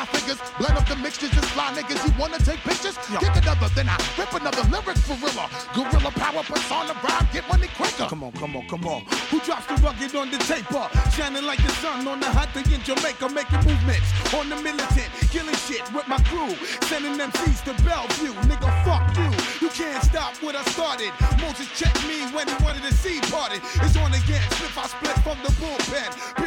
[0.00, 0.40] Multiply figures.
[0.58, 2.04] Blend up the mixtures and fly niggas.
[2.06, 2.96] You wanna take pictures?
[3.18, 5.48] Kick another, then I rip another lyric for real.
[5.74, 8.06] Gorilla power puts on the rhyme, get money quicker.
[8.08, 9.02] Come on, come on, come on.
[9.30, 10.88] Who drops the rugged on the taper?
[11.12, 15.10] Shining like the sun on the hot thing in Jamaica, making movements on the militant,
[15.30, 16.54] killing shit with my crew,
[16.88, 18.34] sending them seeds to Bellevue.
[18.48, 19.30] Nigga, fuck you.
[19.60, 21.12] You can't stop what I started.
[21.40, 23.60] Moses checked me when he wanted to see party.
[23.80, 24.42] It's on again.
[24.56, 26.39] Slip I split from the bullpen.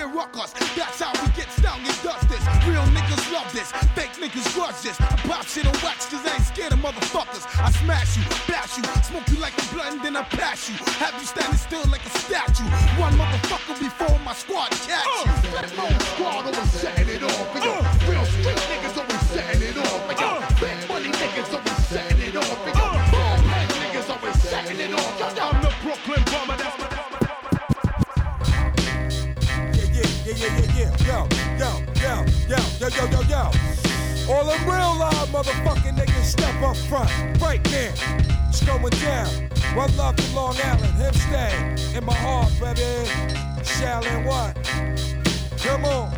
[4.24, 4.99] Niggas grudge this.
[5.01, 7.43] I pop shit and wax cause I ain't scared of motherfuckers.
[7.59, 10.76] I smash you, bash you, smoke you like a blunt and then I pass you.
[11.03, 12.63] Have you standing still like a statue.
[12.99, 14.34] One motherfucker before my.
[14.34, 14.74] Squad
[39.76, 43.09] One love to Long Island, him stay in my heart, baby.
[43.63, 44.53] Shallin' what?
[45.57, 46.11] Come on,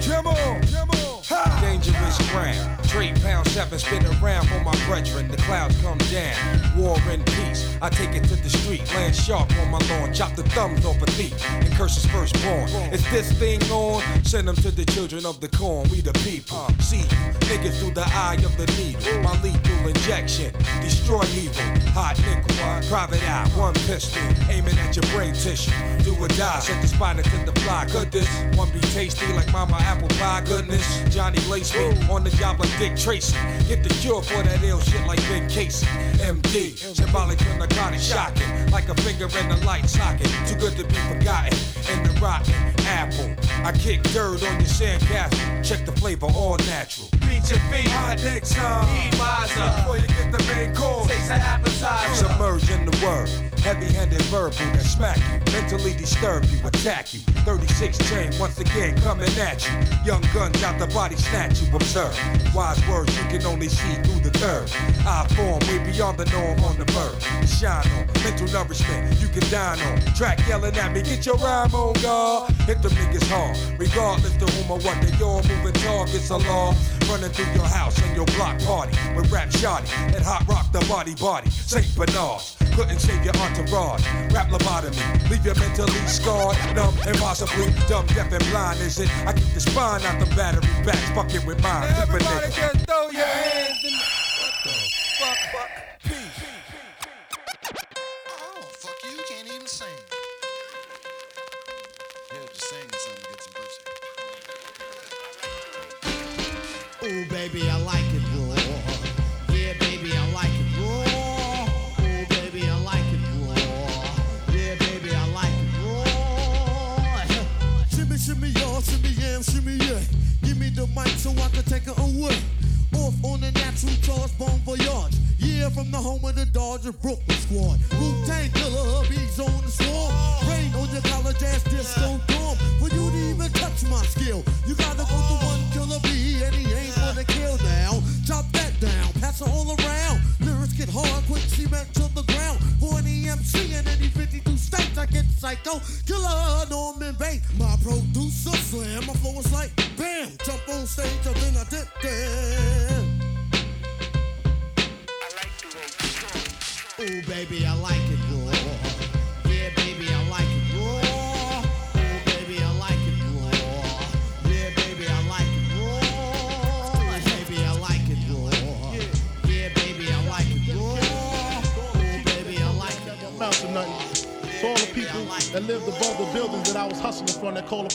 [0.00, 1.22] come on, come on.
[1.24, 1.58] Ha!
[1.60, 2.84] Dangerous ground.
[2.88, 5.26] Trade pound seven spin around for my brethren.
[5.28, 6.76] The clouds come down.
[6.76, 7.75] War and peace.
[7.82, 8.82] I take it to the street.
[8.94, 10.12] Land sharp on my lawn.
[10.12, 11.34] Chop the thumbs off a thief.
[11.50, 12.68] And curse his firstborn.
[12.92, 14.02] Is this thing on?
[14.24, 15.88] Send them to the children of the corn.
[15.90, 16.66] We the people.
[16.80, 17.16] See you.
[17.50, 19.22] Niggas through the eye of the needle.
[19.22, 20.52] My lethal injection.
[20.80, 21.62] Destroy evil.
[21.92, 22.56] Hot nickel.
[22.88, 23.48] Private eye.
[23.56, 24.22] One pistol.
[24.48, 25.72] Aiming at your brain tissue.
[26.04, 26.60] Do or die.
[26.60, 27.86] Set the spot into the fly.
[27.90, 30.42] Could this one be tasty like mama apple pie?
[30.46, 30.86] Goodness.
[31.14, 33.36] Johnny lace me on the job like Dick Tracy.
[33.68, 35.86] Get the cure for that ill shit like Ben Casey.
[36.20, 38.70] MD, symbolic narcotic shocking.
[38.70, 40.30] Like a finger in the light socket.
[40.46, 41.58] Too good to be forgotten.
[41.92, 42.54] In the rotten
[42.86, 43.34] apple.
[43.64, 45.64] I kick dirt on your sandcastle.
[45.64, 47.08] Check the flavor, all natural.
[47.20, 48.88] Beat your feet, hot up.
[48.88, 49.72] Eat wiser.
[49.76, 51.08] Before you get the main course.
[51.08, 52.14] Taste an appetizer.
[52.14, 53.55] Submerge in the word.
[53.66, 55.52] Heavy handed verbal that smack you.
[55.52, 57.18] Mentally disturb you, attack you.
[57.42, 59.74] 36 chain once again coming at you.
[60.04, 61.74] Young guns out the body snatch you.
[61.74, 62.14] Observe.
[62.54, 64.70] Wise words you can only see through the third.
[65.04, 67.18] I form way beyond the norm on the bird.
[67.48, 68.06] Shine on.
[68.22, 69.98] Mental nourishment you can dine on.
[70.14, 72.52] Track yelling at me, get your rhyme on, God.
[72.70, 73.58] Hit them niggas hard.
[73.80, 76.72] Regardless to whom or what they all moving targets a law.
[77.10, 80.78] Running through your house and your block party with rap shoddy and hot rock the
[80.86, 81.50] body body.
[81.50, 81.96] St.
[81.96, 84.04] Bernard's couldn't save your entourage.
[84.34, 88.78] Rap lobotomy, leave you mentally scarred, numb, and possibly dumb, deaf, and blind.
[88.80, 89.08] Is it?
[89.26, 91.90] I keep the spine out the battery backs, fucking with mine.
[91.96, 93.85] Everybody just throw your hands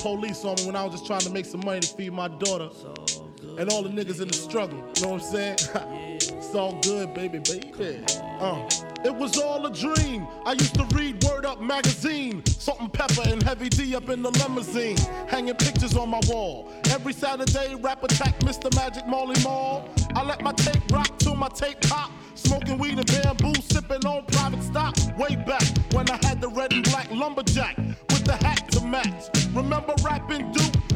[0.01, 2.27] police on me when I was just trying to make some money to feed my
[2.27, 2.69] daughter.
[3.57, 4.77] And all the niggas in the struggle.
[4.95, 5.57] You know what I'm saying?
[6.17, 8.03] it's all good, baby, baby.
[8.39, 8.67] Uh.
[9.03, 10.27] It was all a dream.
[10.45, 12.45] I used to read Word Up magazine.
[12.45, 14.97] Salt-N-Pepa and Heavy D up in the limousine.
[15.27, 16.71] Hanging pictures on my wall.
[16.91, 18.73] Every Saturday, rap attack Mr.
[18.75, 19.89] Magic Marley Marl.
[20.15, 22.11] I let my tape rock till my tape pop.
[22.43, 24.95] Smoking weed and bamboo, sipping on private stock.
[25.17, 25.63] Way back
[25.93, 29.29] when I had the red and black lumberjack with the hat to match.
[29.53, 30.80] Remember rapping Duke?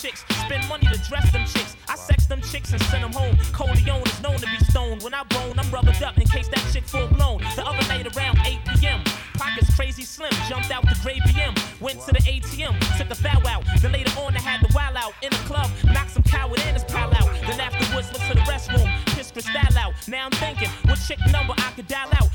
[0.00, 1.76] Chicks, spend money to dress them chicks.
[1.86, 3.36] I sex them chicks and send them home.
[3.52, 5.02] Corleone is known to be stoned.
[5.02, 7.42] When I bone, I'm rubbered up in case that chick full blown.
[7.54, 9.04] The other night around 8 p.m.
[9.34, 13.46] Pockets crazy slim, jumped out the gray BM, went to the ATM, took a foul
[13.46, 13.62] out.
[13.82, 16.76] Then later on, I had the wild out in the club, knocked some coward and
[16.76, 17.28] his pal out.
[17.46, 19.92] Then afterwards, went to the restroom, pissed Cristal out.
[20.08, 22.29] Now I'm thinking, what chick number I could dial out?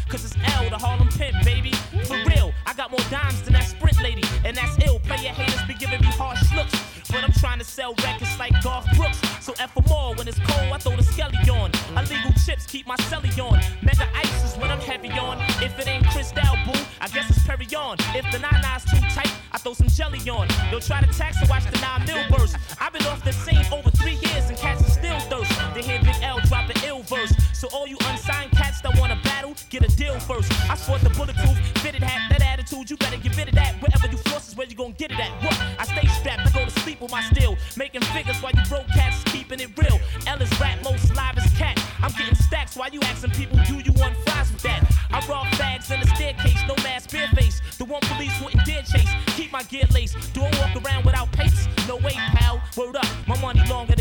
[8.45, 9.17] Like Garth Brooks.
[9.41, 11.71] So F for more, when it's cold, I throw the skelly on.
[11.97, 13.57] Illegal chips keep my celly on.
[13.81, 15.39] Mega ice is when I'm heavy on.
[15.63, 17.97] If it ain't Cristal, boo, I guess it's Perignon.
[18.13, 20.47] If the nine nine's too tight, I throw some jelly on.
[20.69, 22.55] They'll try to tax and watch the nine mil burst.
[22.79, 25.51] I've been off the scene over three years and cats are still thirst.
[25.73, 27.33] They hear Big L drop an ill verse.
[27.53, 30.51] So all you unsigned cats that wanna battle, get a deal first.
[30.69, 33.81] I sport the bulletproof, fitted hat, that attitude, you better get rid of that.
[33.81, 35.31] Wherever you floss is where you gon' get it at.
[35.41, 35.57] What?
[35.79, 37.57] I stay strapped I go to sleep with my steel.
[37.95, 40.01] Making figures while you broke cats keeping it real.
[40.27, 41.81] Ellis rap most live as cat.
[42.03, 44.83] I'm getting stacks while you asking people, do you want fries with that?
[45.11, 47.61] I rob bags in the staircase, no mask, bare face.
[47.77, 49.09] The one police wouldn't dare chase.
[49.37, 50.33] Keep my gear laced.
[50.33, 51.69] Do I walk around without pace?
[51.87, 52.61] No way, pal.
[52.75, 53.94] Word up, my money longer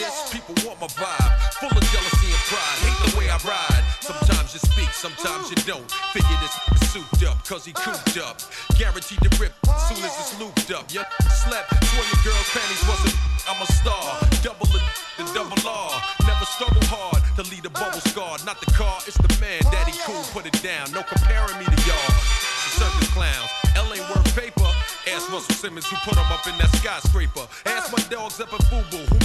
[0.00, 1.32] this, people want my vibe.
[1.60, 3.84] Full of jealousy and pride, hate the way I ride.
[4.00, 5.84] Sometimes you speak, sometimes you don't.
[6.16, 6.56] Figure this
[6.88, 8.40] souped up, cause he cooped up.
[8.80, 9.52] Guaranteed to rip
[9.92, 10.88] soon as it's looped up.
[10.88, 11.04] You
[11.44, 13.16] slept, swore your girl's panties wasn't.
[13.44, 14.04] I'm a star,
[14.40, 14.80] double the,
[15.20, 15.92] the double R.
[16.24, 18.40] Never struggle hard to lead a bubble scar.
[18.48, 19.60] Not the car, it's the man.
[19.68, 20.90] Daddy cool, put it down.
[20.96, 22.12] No comparing me to y'all.
[22.80, 24.70] Circus clowns, L ain't worth paper.
[25.12, 27.44] Ask Russell Simmons who put him up in that skyscraper.
[27.66, 29.19] Ask my dogs up at Fubu who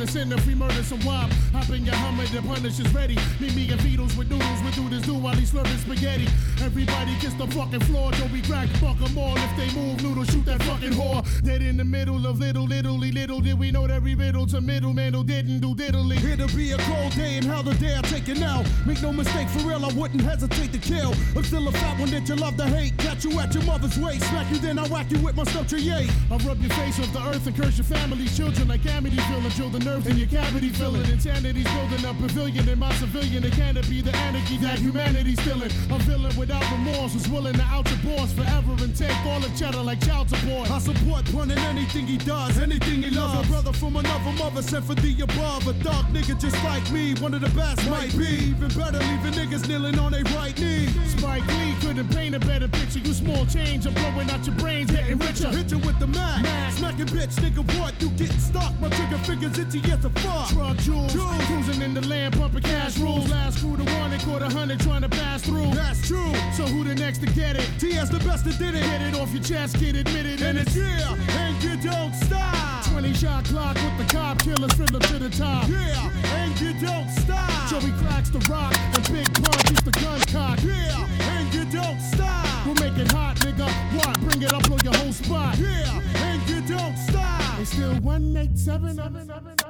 [0.00, 1.30] in if we murder some wop.
[1.54, 3.16] Hop in your Hummer, the punish is ready.
[3.38, 6.26] Meet me and Beatles with noodles, we do this do while he's slurping spaghetti.
[6.64, 9.36] Everybody kiss the fucking floor, Joe we crack, fuck 'em all.
[9.36, 11.22] If they move, noodle, shoot that fucking whore.
[11.42, 14.60] Dead in the middle of little, littly, little did we know that every riddle to
[14.60, 16.18] middleman who didn't do diddly.
[16.24, 18.64] It'll be a cold day and how the day I take it now.
[18.84, 21.14] Make no mistake, for real, I wouldn't hesitate to kill.
[21.36, 22.96] I'm still a fat one that you love to hate.
[22.98, 25.60] Catch you at your mother's waist, smack you, then I whack you with my stuff.
[25.70, 29.68] I rub your face off the earth and curse your family's children like Amityville drill
[29.68, 31.04] the nerves in your cavity filling.
[31.10, 33.44] Insanity's building a pavilion in my civilian.
[33.44, 35.70] It can't be the anarchy that humanity's feeling.
[35.90, 39.50] A villain without remorse who's willing to out your boss forever and take all the
[39.58, 40.70] cheddar like child support.
[40.70, 43.46] I support pun in anything he does, anything he loves.
[43.46, 45.68] A brother from another mother sent for the above.
[45.68, 48.50] A dark nigga just like me, one of the best might be.
[48.50, 50.86] Even better, leaving niggas kneeling on their right knee.
[51.16, 53.00] Spike Lee couldn't paint a better picture.
[53.00, 55.48] You small change, I'm blowing out your brains, getting richer.
[55.50, 56.46] Hit you with the mag.
[56.72, 57.92] Smacking bitch, nigga, what?
[58.00, 58.72] You getting stuck.
[58.80, 60.50] My trigger fingers itchy as a fuck.
[60.70, 61.46] Truck jewels.
[61.46, 63.28] Cruising in the land, pumping cash rules.
[63.30, 65.70] Last crew to one and caught a hundred trying to pass through.
[65.74, 66.32] That's true.
[66.56, 67.68] So who the next to get it?
[67.78, 68.82] TS the best that did it.
[68.82, 70.42] Get it off your chest, get admitted.
[70.42, 72.84] And it's yeah, and you don't stop.
[72.86, 75.68] 20 shot clock with the cop killers fiddler to the top.
[75.68, 77.68] Yeah, and you don't stop.
[77.68, 80.58] Joey cracks the rock and Big Pun keeps the gun cock.
[80.62, 82.66] Yeah, and you don't stop.
[82.66, 83.66] We'll make it hot, nigga.
[83.98, 84.20] What?
[84.20, 85.58] Bring it up on your whole spot.
[85.58, 87.58] Yeah, and you don't stop.
[87.58, 89.69] It's still 187.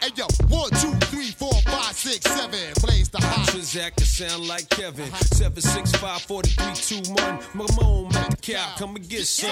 [0.00, 2.72] Hey yo, one, two, three, four, five, six, seven.
[2.80, 3.25] Blaze the
[3.66, 5.10] Transact can sound like Kevin.
[5.34, 7.38] 765 4321.
[7.50, 9.50] Mamone, make the cow, come and get some.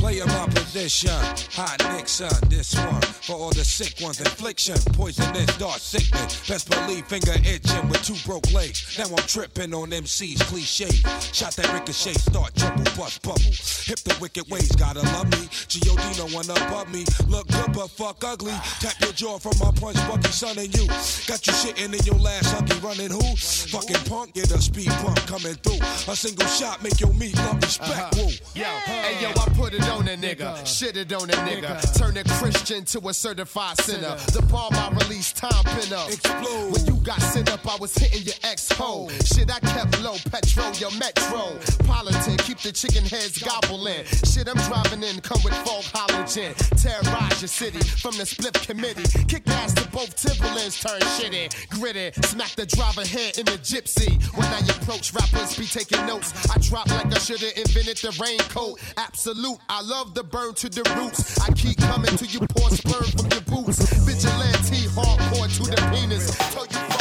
[0.00, 1.10] Play in my position.
[1.52, 3.02] Hot Nixon, this one.
[3.02, 4.76] For all the sick ones, infliction.
[4.94, 6.48] Poisonous, dark sickness.
[6.48, 8.96] Best believe finger itching with two broke legs.
[8.96, 10.88] Now I'm tripping on MC's cliche.
[11.32, 13.52] Shot that ricochet, start trouble, bust bubble.
[13.84, 15.46] Hip the wicked ways, gotta love me.
[15.68, 16.02] G.O.D.
[16.16, 17.04] no one above me.
[17.28, 18.56] Look good but fuck ugly.
[18.80, 20.86] Tap your jaw from my punch, Bucky, son, and you.
[21.28, 23.25] Got you shitting in your last huggy, running who?
[23.34, 25.80] Fucking punk, get a speed bump coming through.
[26.12, 27.90] A single shot make your meat love respect.
[27.90, 28.24] Uh-huh.
[28.26, 28.32] Woo.
[28.54, 32.16] Yo, hey yo, I put it on a nigga, shit it on a nigga, turn
[32.16, 34.16] a Christian to a certified sinner.
[34.32, 36.08] The bomb I released, time pin up.
[36.08, 36.72] Explode.
[36.72, 39.08] When you got sent up, I was hitting your ex hole.
[39.24, 41.58] Shit, I kept low, petrol, your metro.
[41.86, 44.04] Politic, keep the chicken heads gobbling.
[44.24, 46.54] Shit, I'm driving in, come with folk halogen.
[46.80, 49.06] Terrorize your city from the split committee.
[49.24, 51.48] Kick ass to both Timberlands, turn shit in.
[51.70, 54.22] Gritty, smack the driver in the gypsy.
[54.36, 56.32] When I approach rappers, be taking notes.
[56.50, 58.78] I drop like I should've invented the raincoat.
[58.96, 61.40] Absolute, I love the burn to the roots.
[61.40, 63.78] I keep coming to you pour sperm from your boots.
[64.04, 66.36] Vigilante, hardcore to the penis.
[66.52, 66.95] Tell you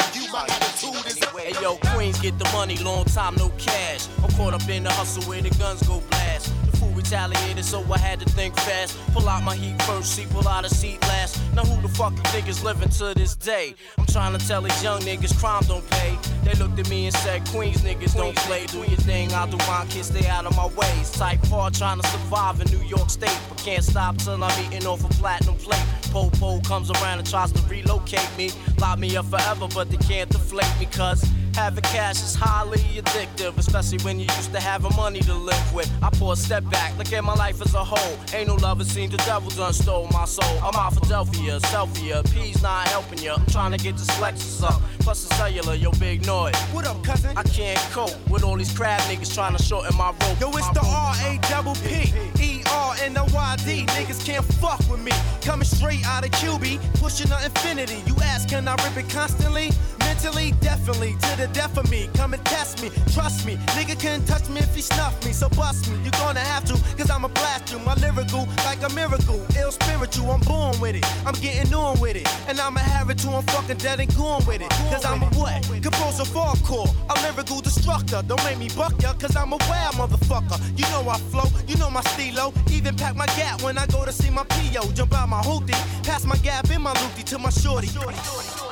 [2.26, 4.08] get the money, long time no cash.
[4.24, 6.52] I'm caught up in the hustle where the guns go blast.
[6.66, 8.98] The fool retaliated, so I had to think fast.
[9.14, 11.40] Pull out my heat first, see, pull out a seat last.
[11.54, 13.76] Now who the fuck you think is living to this day?
[14.00, 16.18] I'm trying to tell these young niggas crime don't pay.
[16.44, 18.66] They looked at me and said, Queens niggas don't play.
[18.66, 21.12] Do your thing, I'll do mine, kids stay out of my ways.
[21.12, 24.88] Type hard trying to survive in New York State, but can't stop till I'm eating
[24.88, 25.86] off a platinum plate.
[26.12, 28.50] Popo comes around and tries to relocate me.
[28.80, 31.24] Lock me up forever, but they can't deflate me, cuz
[31.56, 35.89] having cash is highly addictive, especially when you used to having money to live with.
[36.03, 38.18] I pour a step back, look at my life as a whole.
[38.34, 40.58] Ain't no love, it seems the devil done stole my soul.
[40.62, 43.36] I'm out Philadelphia, Selfia, P's not helping ya.
[43.38, 46.56] I'm trying to get this Lexus up, plus the cellular, yo, big noise.
[46.74, 47.36] What up, cousin?
[47.38, 50.39] I can't cope with all these crab niggas trying to shorten my rope.
[50.39, 50.86] Yo, it's the.
[50.86, 53.86] R A double P E R N O Y D.
[53.88, 55.12] Niggas can't fuck with me.
[55.41, 58.03] Coming straight out of QB, pushing the infinity.
[58.06, 59.72] You ask, can I rip it constantly?
[60.16, 62.09] Mentally, definitely, to the death of me.
[62.13, 63.57] Come and test me, trust me.
[63.76, 65.97] Nigga can't touch me if he snuff me, so bust me.
[66.05, 67.80] You gonna have to, cause I'ma blast you.
[67.80, 69.45] My lyrical, like a miracle.
[69.59, 71.05] Ill spiritual, I'm born with it.
[71.28, 72.28] I'm getting on with it.
[72.47, 74.70] And I'ma have it till I'm fucking dead and gone with it.
[74.89, 75.61] Cause I'm a what?
[75.84, 76.89] Composer hardcore.
[77.09, 78.24] A lyrical destructor.
[78.26, 80.57] Don't make me buck ya, cause I'm a wild motherfucker.
[80.80, 82.53] You know I flow, you know my stilo.
[82.72, 84.93] Even pack my gap when I go to see my PO.
[84.93, 87.89] Jump out my hoopty, pass my gap in my loopty to my shorty.
[87.99, 88.64] on.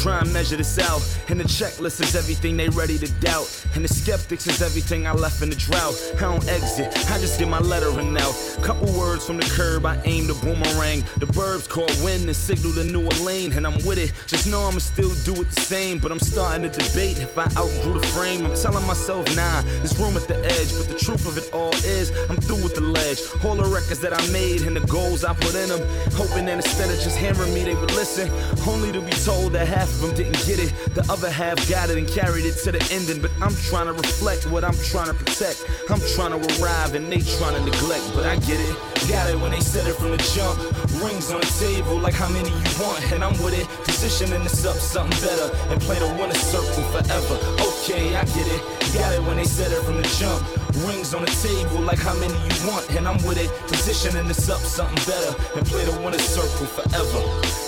[0.00, 1.02] Try and measure this out.
[1.28, 3.48] And the checklist is everything they ready to doubt.
[3.74, 5.94] And the skeptics is everything I left in the drought.
[6.16, 8.34] I don't exit, I just get my lettering out.
[8.62, 11.04] Couple words from the curb, I aim the boomerang.
[11.18, 13.52] The burbs call wind and signal the newer lane.
[13.52, 15.98] And I'm with it, just know I'ma still do it the same.
[15.98, 18.46] But I'm starting to debate if I outgrew the frame.
[18.46, 20.72] I'm telling myself, nah, there's room at the edge.
[20.78, 23.20] But the truth of it all is, I'm through with the ledge.
[23.44, 25.82] All the records that I made and the goals I put in them.
[26.14, 28.30] Hoping that instead of just hammering me, they would listen.
[28.66, 30.72] Only to be told that half of them didn't get it.
[30.94, 33.20] The other half got it and carried it to the ending.
[33.20, 35.64] But I'm trying to reflect what I'm trying to protect.
[35.90, 38.04] I'm trying to arrive and they trying to neglect.
[38.14, 38.74] But I get it.
[39.08, 40.56] Got it when they said it from the jump.
[41.02, 43.00] Rings on the table, like how many you want.
[43.12, 43.66] And I'm with it.
[43.84, 45.48] Positioning this up something better.
[45.70, 47.36] And play the winner circle forever.
[47.60, 48.62] Okay, I get it.
[48.94, 50.42] Got it when they said it from the jump.
[50.86, 52.88] Rings on the table, like how many you want.
[52.90, 53.50] And I'm with it.
[53.68, 55.34] Positioning this up something better.
[55.56, 57.20] And play the winner circle forever.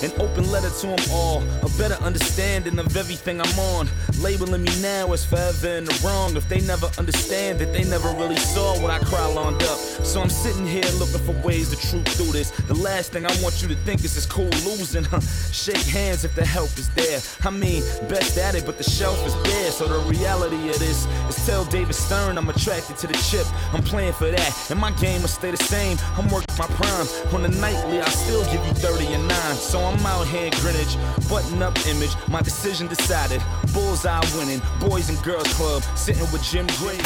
[0.03, 1.43] An open letter to them all.
[1.63, 3.89] A better understanding of everything I'm on.
[4.21, 6.37] Labeling me now as forever in the wrong.
[6.37, 9.79] If they never understand it, they never really saw when I cry lined up.
[10.05, 12.51] So I'm sitting here looking for ways to troop through this.
[12.51, 15.05] The last thing I want you to think is it's cool losing.
[15.05, 15.21] Huh?
[15.53, 17.21] Shake hands if the help is there.
[17.43, 19.71] I mean, best at it, but the shelf is bare.
[19.71, 23.47] So the reality of this is tell David Stern I'm attracted to the chip.
[23.73, 25.99] I'm playing for that, and my game will stay the same.
[26.17, 27.07] I'm working my prime.
[27.35, 29.55] On the nightly, I still give you 30 and 9.
[29.55, 30.97] So I'm out here in Greenwich,
[31.29, 32.15] button up image.
[32.29, 33.43] My decision decided.
[33.73, 36.99] Bullseye winning, Boys and Girls Club, sitting with Jim Gray.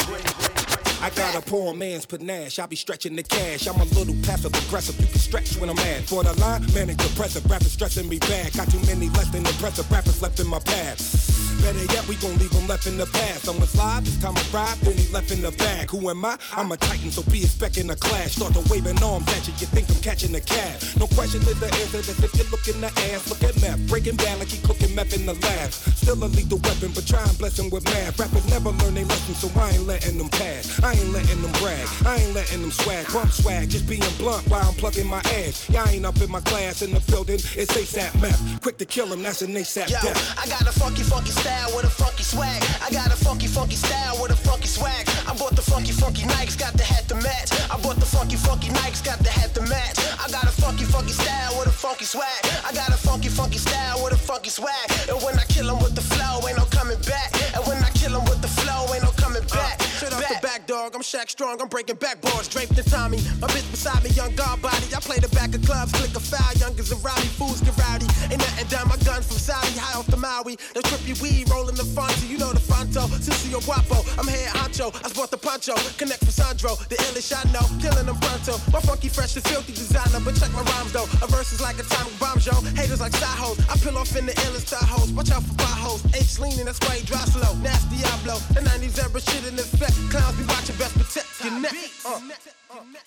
[0.99, 2.59] I got a poor man's panache.
[2.59, 3.67] I be stretching the cash.
[3.67, 4.99] I'm a little passive aggressive.
[4.99, 6.05] You can stretch when I'm mad.
[6.05, 7.49] For the line, manic depressive.
[7.49, 8.51] Rappers stressing me bad.
[8.53, 11.46] Got too many less than impressive rappers left in my path.
[11.61, 13.43] Better yet, we gon' leave them left in the past.
[13.43, 15.89] Someone's live, this time I ride, then he left in the bag.
[15.89, 16.37] Who am I?
[16.55, 18.35] I'm a titan, so be expecting a clash.
[18.35, 20.81] Start to waving arms at you, you think I'm catching a cab.
[20.99, 23.29] No question is the answer, that's if you look in the ass.
[23.29, 25.71] Look at meth, breaking bad like he cooking meth in the lab.
[25.73, 28.19] Still a lethal weapon, but try and bless him with math.
[28.19, 30.79] Rappers never learn they lesson, so I ain't letting them pass.
[30.83, 33.11] I ain't letting them brag, I ain't letting them swag.
[33.11, 35.67] Bump swag, just being blunt while I'm plugging my ass.
[35.69, 38.61] Y'all ain't up in my class in the building, it's ASAP meth.
[38.61, 40.37] Quick to kill him, that's an ASAP Yo, death.
[40.37, 42.63] I got a funky, funky style with a funky swag.
[42.81, 45.07] I got a funky, funky style with a funky swag.
[45.27, 47.51] I bought the funky, funky Nikes, got the hat to match.
[47.71, 49.97] I bought the funky, funky Nikes, got the hat to match.
[50.19, 52.41] I got a funky, funky style with a funky swag.
[52.65, 54.87] I got a funky, funky style with a funky swag.
[55.09, 57.29] And when I kill 'em with the flow, ain't no coming back.
[57.55, 59.77] And when I kill 'em with the flow, ain't no coming back.
[59.99, 60.36] The back,
[60.77, 60.95] dog.
[60.95, 61.61] I'm Shaq Strong.
[61.61, 63.17] I'm breaking backboards, draped in Tommy.
[63.41, 64.87] My bitch beside me, young guard body.
[64.95, 66.53] I play the back of clubs, click a foul.
[66.61, 68.05] Youngers and rowdy fools get rowdy.
[68.31, 70.55] Ain't nothing down My guns from Saudi, high off the Maui.
[70.75, 72.25] The trippy weed rolling the fronto.
[72.27, 73.07] You know the fronto.
[73.17, 74.05] Sissy Guapo.
[74.19, 74.93] I'm head honcho.
[75.03, 75.73] I sport the poncho.
[75.97, 76.75] Connect with Sandro.
[76.91, 77.65] The illish I know.
[77.81, 78.59] Killing them pronto.
[78.71, 80.21] My funky, fresh, and filthy designer.
[80.23, 81.09] But check my rhymes though.
[81.25, 82.61] A verse is like atomic bomb, Joe.
[82.77, 83.37] Haters like side.
[83.37, 85.11] I peel off in the illest hoes.
[85.13, 86.03] Watch out for potholes.
[86.13, 87.55] H leaning, that's why he dry slow.
[87.61, 88.35] Nasty Diablo.
[88.53, 89.95] The 90s era shit in effect.
[90.11, 91.73] Clowns be watching best protect your neck.
[92.05, 92.19] Uh.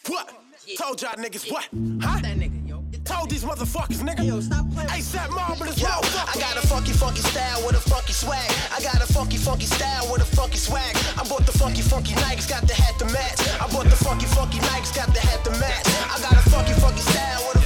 [0.07, 0.33] What?
[0.79, 1.69] Told y'all niggas what?
[2.01, 2.21] Huh?
[2.23, 2.85] That nigga, yo.
[3.05, 4.25] Told these motherfuckers, nigga.
[4.25, 4.89] Yo, stop playing.
[4.89, 8.51] ASAP Marble is Yo, I got a funky, funky style with a funky swag.
[8.73, 10.97] I got a funky, funky style with a funky swag.
[11.19, 13.41] I bought the funky, funky Nikes, got the hat to match.
[13.61, 15.87] I bought the funky, funky Nikes, got the hat to match.
[16.09, 17.60] I got a funky, funky style with a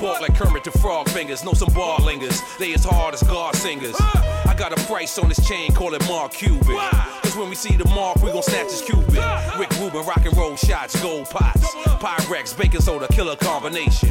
[0.00, 1.44] Pork like Kermit the Frog fingers.
[1.44, 2.40] Know some bar lingers.
[2.58, 3.94] They as hard as God singers.
[4.00, 6.74] I got a price on this chain, call it Mark Cuban.
[7.22, 9.14] Cause when we see the mark, we gon' snatch his Cuban.
[9.58, 11.74] Rick Rubin, rock and roll shots, gold pots.
[12.00, 14.08] Pyrex, baking soda, killer combination.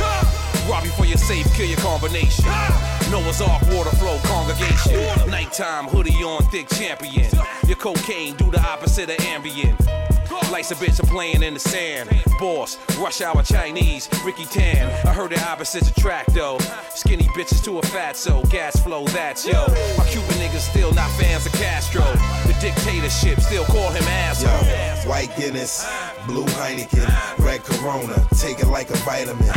[0.69, 2.45] Rob you for your safe, kill your combination.
[3.09, 5.31] Noah's Ark, water flow, congregation.
[5.31, 7.31] Nighttime, hoodie on, thick champion.
[7.65, 9.75] Your cocaine, do the opposite of ambient.
[10.51, 12.09] Lights a bitch are playing in the sand.
[12.39, 14.07] Boss, rush hour Chinese,
[14.39, 15.07] Jackie Chan.
[15.07, 16.57] I heard the opposites attract though.
[16.93, 19.67] Skinny bitches to a fat so gas flow, that's yo.
[19.97, 22.03] My Cuban niggas still not fans of Castro.
[22.47, 25.09] The dictatorship still call him asshole.
[25.09, 25.87] White Guinness,
[26.25, 29.47] blue Heineken, red Corona, take it like a vitamin.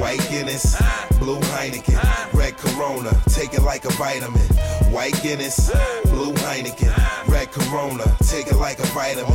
[0.00, 0.76] White Guinness,
[1.18, 4.40] blue Heineken, red Corona, take it like a vitamin.
[4.92, 5.70] White Guinness,
[6.04, 6.94] blue Heineken,
[7.28, 9.32] red Corona, take it like a vitamin.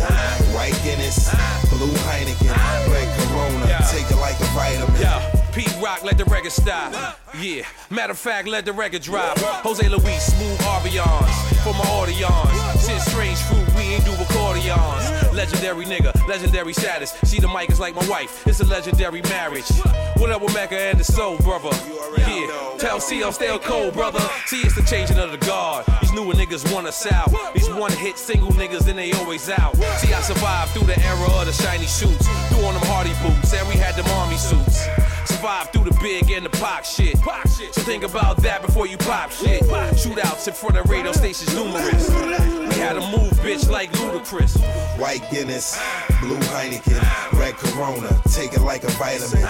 [0.53, 1.33] White Guinness,
[1.71, 5.44] blue Heineken, red Corona, take it like a vitamin.
[5.55, 7.17] Pete Rock, let the record stop.
[7.39, 9.37] Yeah, matter of fact, let the record drop.
[9.39, 12.83] Jose Luis, smooth Arbions for my audience.
[12.83, 15.33] Since strange fruit, we ain't do accordions.
[15.33, 17.11] Legendary nigga, legendary status.
[17.23, 19.69] See the mic is like my wife, it's a legendary marriage.
[20.17, 21.71] What up with Mecca and the Soul Brother?
[22.17, 24.19] Yeah, tell C I'm still cold, brother.
[24.47, 25.85] See, it's the changing of the guard.
[26.01, 27.31] These newer niggas want us out.
[27.53, 29.77] These one hit single niggas, then they always out.
[29.99, 32.27] See, I survived through the era of the shiny suits.
[32.49, 34.85] Threw on them Hardy boots, and we had them army suits.
[35.25, 37.17] Survived through the big and the pop shit.
[37.17, 39.61] So think about that before you pop shit.
[39.63, 42.09] Shootouts in front of radio stations numerous.
[42.09, 44.59] We had to move, bitch, like Ludacris.
[44.99, 45.79] White Guinness,
[46.21, 47.01] blue Heineken,
[47.39, 49.43] red Corona, take it like a vitamin.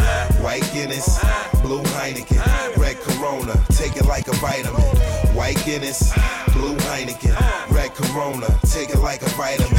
[0.43, 1.19] White Guinness,
[1.61, 4.81] blue Heineken, red Corona, take it like a vitamin.
[5.35, 6.13] White Guinness,
[6.53, 7.35] blue Heineken,
[7.71, 9.77] red Corona, take it like a vitamin.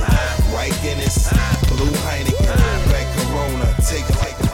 [0.52, 1.28] White Guinness,
[1.68, 4.45] blue Heineken, red Corona, take it like a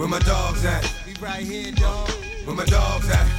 [0.00, 0.90] Where my dogs at?
[1.06, 2.19] We right here, dog.
[2.50, 3.30] Where my dogs at?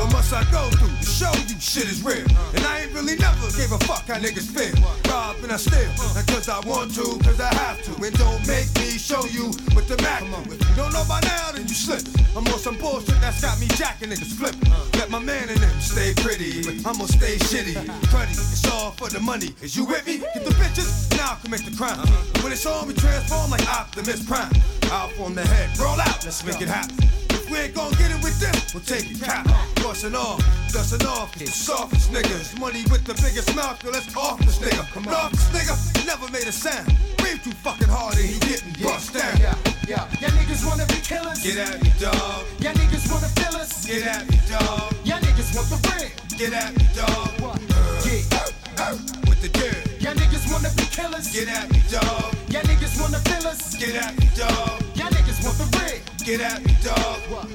[0.00, 2.24] What must I go through to show you shit is real?
[2.56, 4.72] And I ain't really never gave a fuck how niggas feel.
[5.12, 7.92] Rob and I steal, not cause I want to, cause I have to.
[8.02, 10.56] And don't make me show you what the Mac with.
[10.56, 12.00] You don't know by now, then you slip.
[12.34, 14.72] I'm on some bullshit that's got me jacking niggas flipping.
[14.96, 17.76] Let my man in them stay pretty, but I'ma stay shitty.
[18.08, 19.52] Cruddy, it's all for the money.
[19.60, 20.24] Is you with me?
[20.32, 22.08] Get the bitches, now I commit the crime.
[22.40, 24.52] When it's on, we transform like Optimus Prime.
[24.88, 27.27] Out on the head, roll out, let's make it happen.
[27.50, 29.46] We ain't gon' get it with them, we'll take it cap.
[29.76, 30.40] Bustin' off,
[30.72, 32.58] dustin' off, the softest niggas.
[32.60, 34.84] Money with the biggest mouth, yo, let's off this nigga.
[34.92, 36.86] Come off this nigga, never made a sound.
[37.18, 39.32] Breathe too fucking hard and he getting bust down.
[39.40, 39.56] Yeah,
[39.88, 40.04] yeah.
[40.20, 41.40] Y'all niggas wanna be killers?
[41.42, 42.44] Get at me, dog.
[42.60, 43.86] Y'all niggas wanna fill us?
[43.86, 44.92] Get at me, dog.
[45.04, 46.12] Y'all niggas want the bread?
[46.36, 47.32] Get at me, dog.
[47.40, 47.56] Uh,
[48.04, 48.92] yeah.
[49.26, 50.00] With the dirt.
[50.00, 51.32] Y'all niggas wanna be killers?
[51.32, 52.34] Get at me, dog.
[52.52, 53.74] Y'all niggas wanna fill us?
[53.76, 54.84] Get at me, dog.
[54.94, 56.00] Y'all niggas want the bread?
[56.28, 57.48] Get me, dog.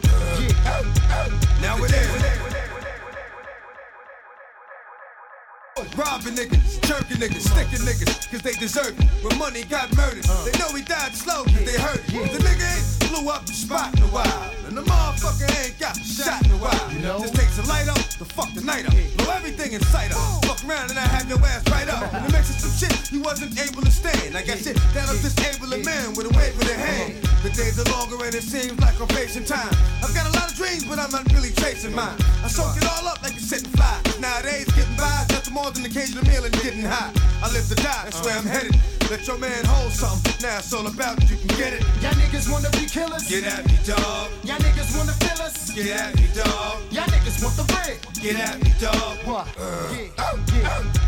[1.61, 2.72] Now we're there.
[5.95, 9.05] Robbing niggas, jerking niggas, sticking niggas, cause they deserve it.
[9.21, 10.45] When money got murdered, uh.
[10.45, 12.33] they know he died slow, cause they hurt it.
[12.33, 14.49] The nigga ain't blew up the spot in a while.
[14.65, 16.89] And the motherfucker ain't got shot in a while.
[17.21, 18.93] Just takes a light up to fuck the night up.
[19.17, 20.45] Blow everything in sight up.
[20.45, 22.11] Fuck around and I have your ass right up.
[22.13, 24.35] And the mix of some shit you wasn't able to stand.
[24.35, 27.21] I got shit that'll disable a man with a wave of the hand.
[27.43, 29.69] The days are longer and it seems like I'm facing time.
[30.01, 32.17] I've got a lot of dreams, but I'm not really chasing mine.
[32.41, 34.01] I soak it all up like a sitting fly.
[34.17, 37.11] Nowadays, getting by is nothing more than occasional meal and getting high.
[37.43, 38.92] I live to die, that's where I'm headed.
[39.09, 40.33] Let your man hold something.
[40.41, 41.81] Now it's all about you can get it.
[42.01, 43.27] Y'all niggas wanna be killers?
[43.27, 44.31] Get at me, dog.
[44.43, 45.71] Y'all niggas wanna fill us?
[45.71, 46.81] Get at me, dog.
[46.91, 47.97] Y'all niggas want the bread?
[48.21, 49.17] Get at me, dog.
[49.25, 49.47] What?
[49.57, 50.39] Uh, put oh,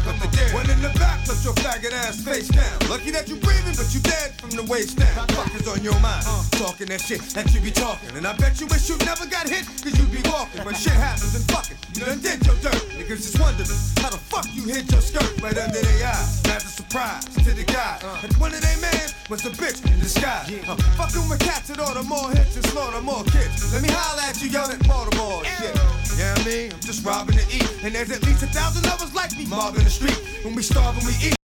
[0.07, 0.53] oh, the dirt.
[0.53, 2.89] One in the back, put your faggot ass face down.
[2.89, 5.27] Lucky that you breathing, but you dead from the waist down.
[5.29, 6.25] Fuck is on your mind.
[6.27, 6.43] Uh.
[6.57, 8.15] Talking that shit that you be talking.
[8.15, 10.63] And I bet you wish you never got hit, cause you be walking.
[10.65, 12.81] When shit happens and fuck it, you done did your dirt.
[12.97, 13.69] Niggas just wondering
[14.01, 16.41] how the fuck you hit your skirt right under their eyes.
[16.43, 17.94] That's a surprise to the guy.
[18.03, 20.51] And one of they man was a bitch in disguise.
[20.67, 23.73] Uh, fucking with cats that order more hits and slaughter more kids.
[23.73, 25.75] Let me holla at you, yell at Baltimore shit.
[26.17, 27.83] Yeah, I mean, I'm just robbing to eat.
[27.83, 30.19] And there's at least a thousand of us like me mobbing the street.
[30.43, 31.44] When we starve and we eat.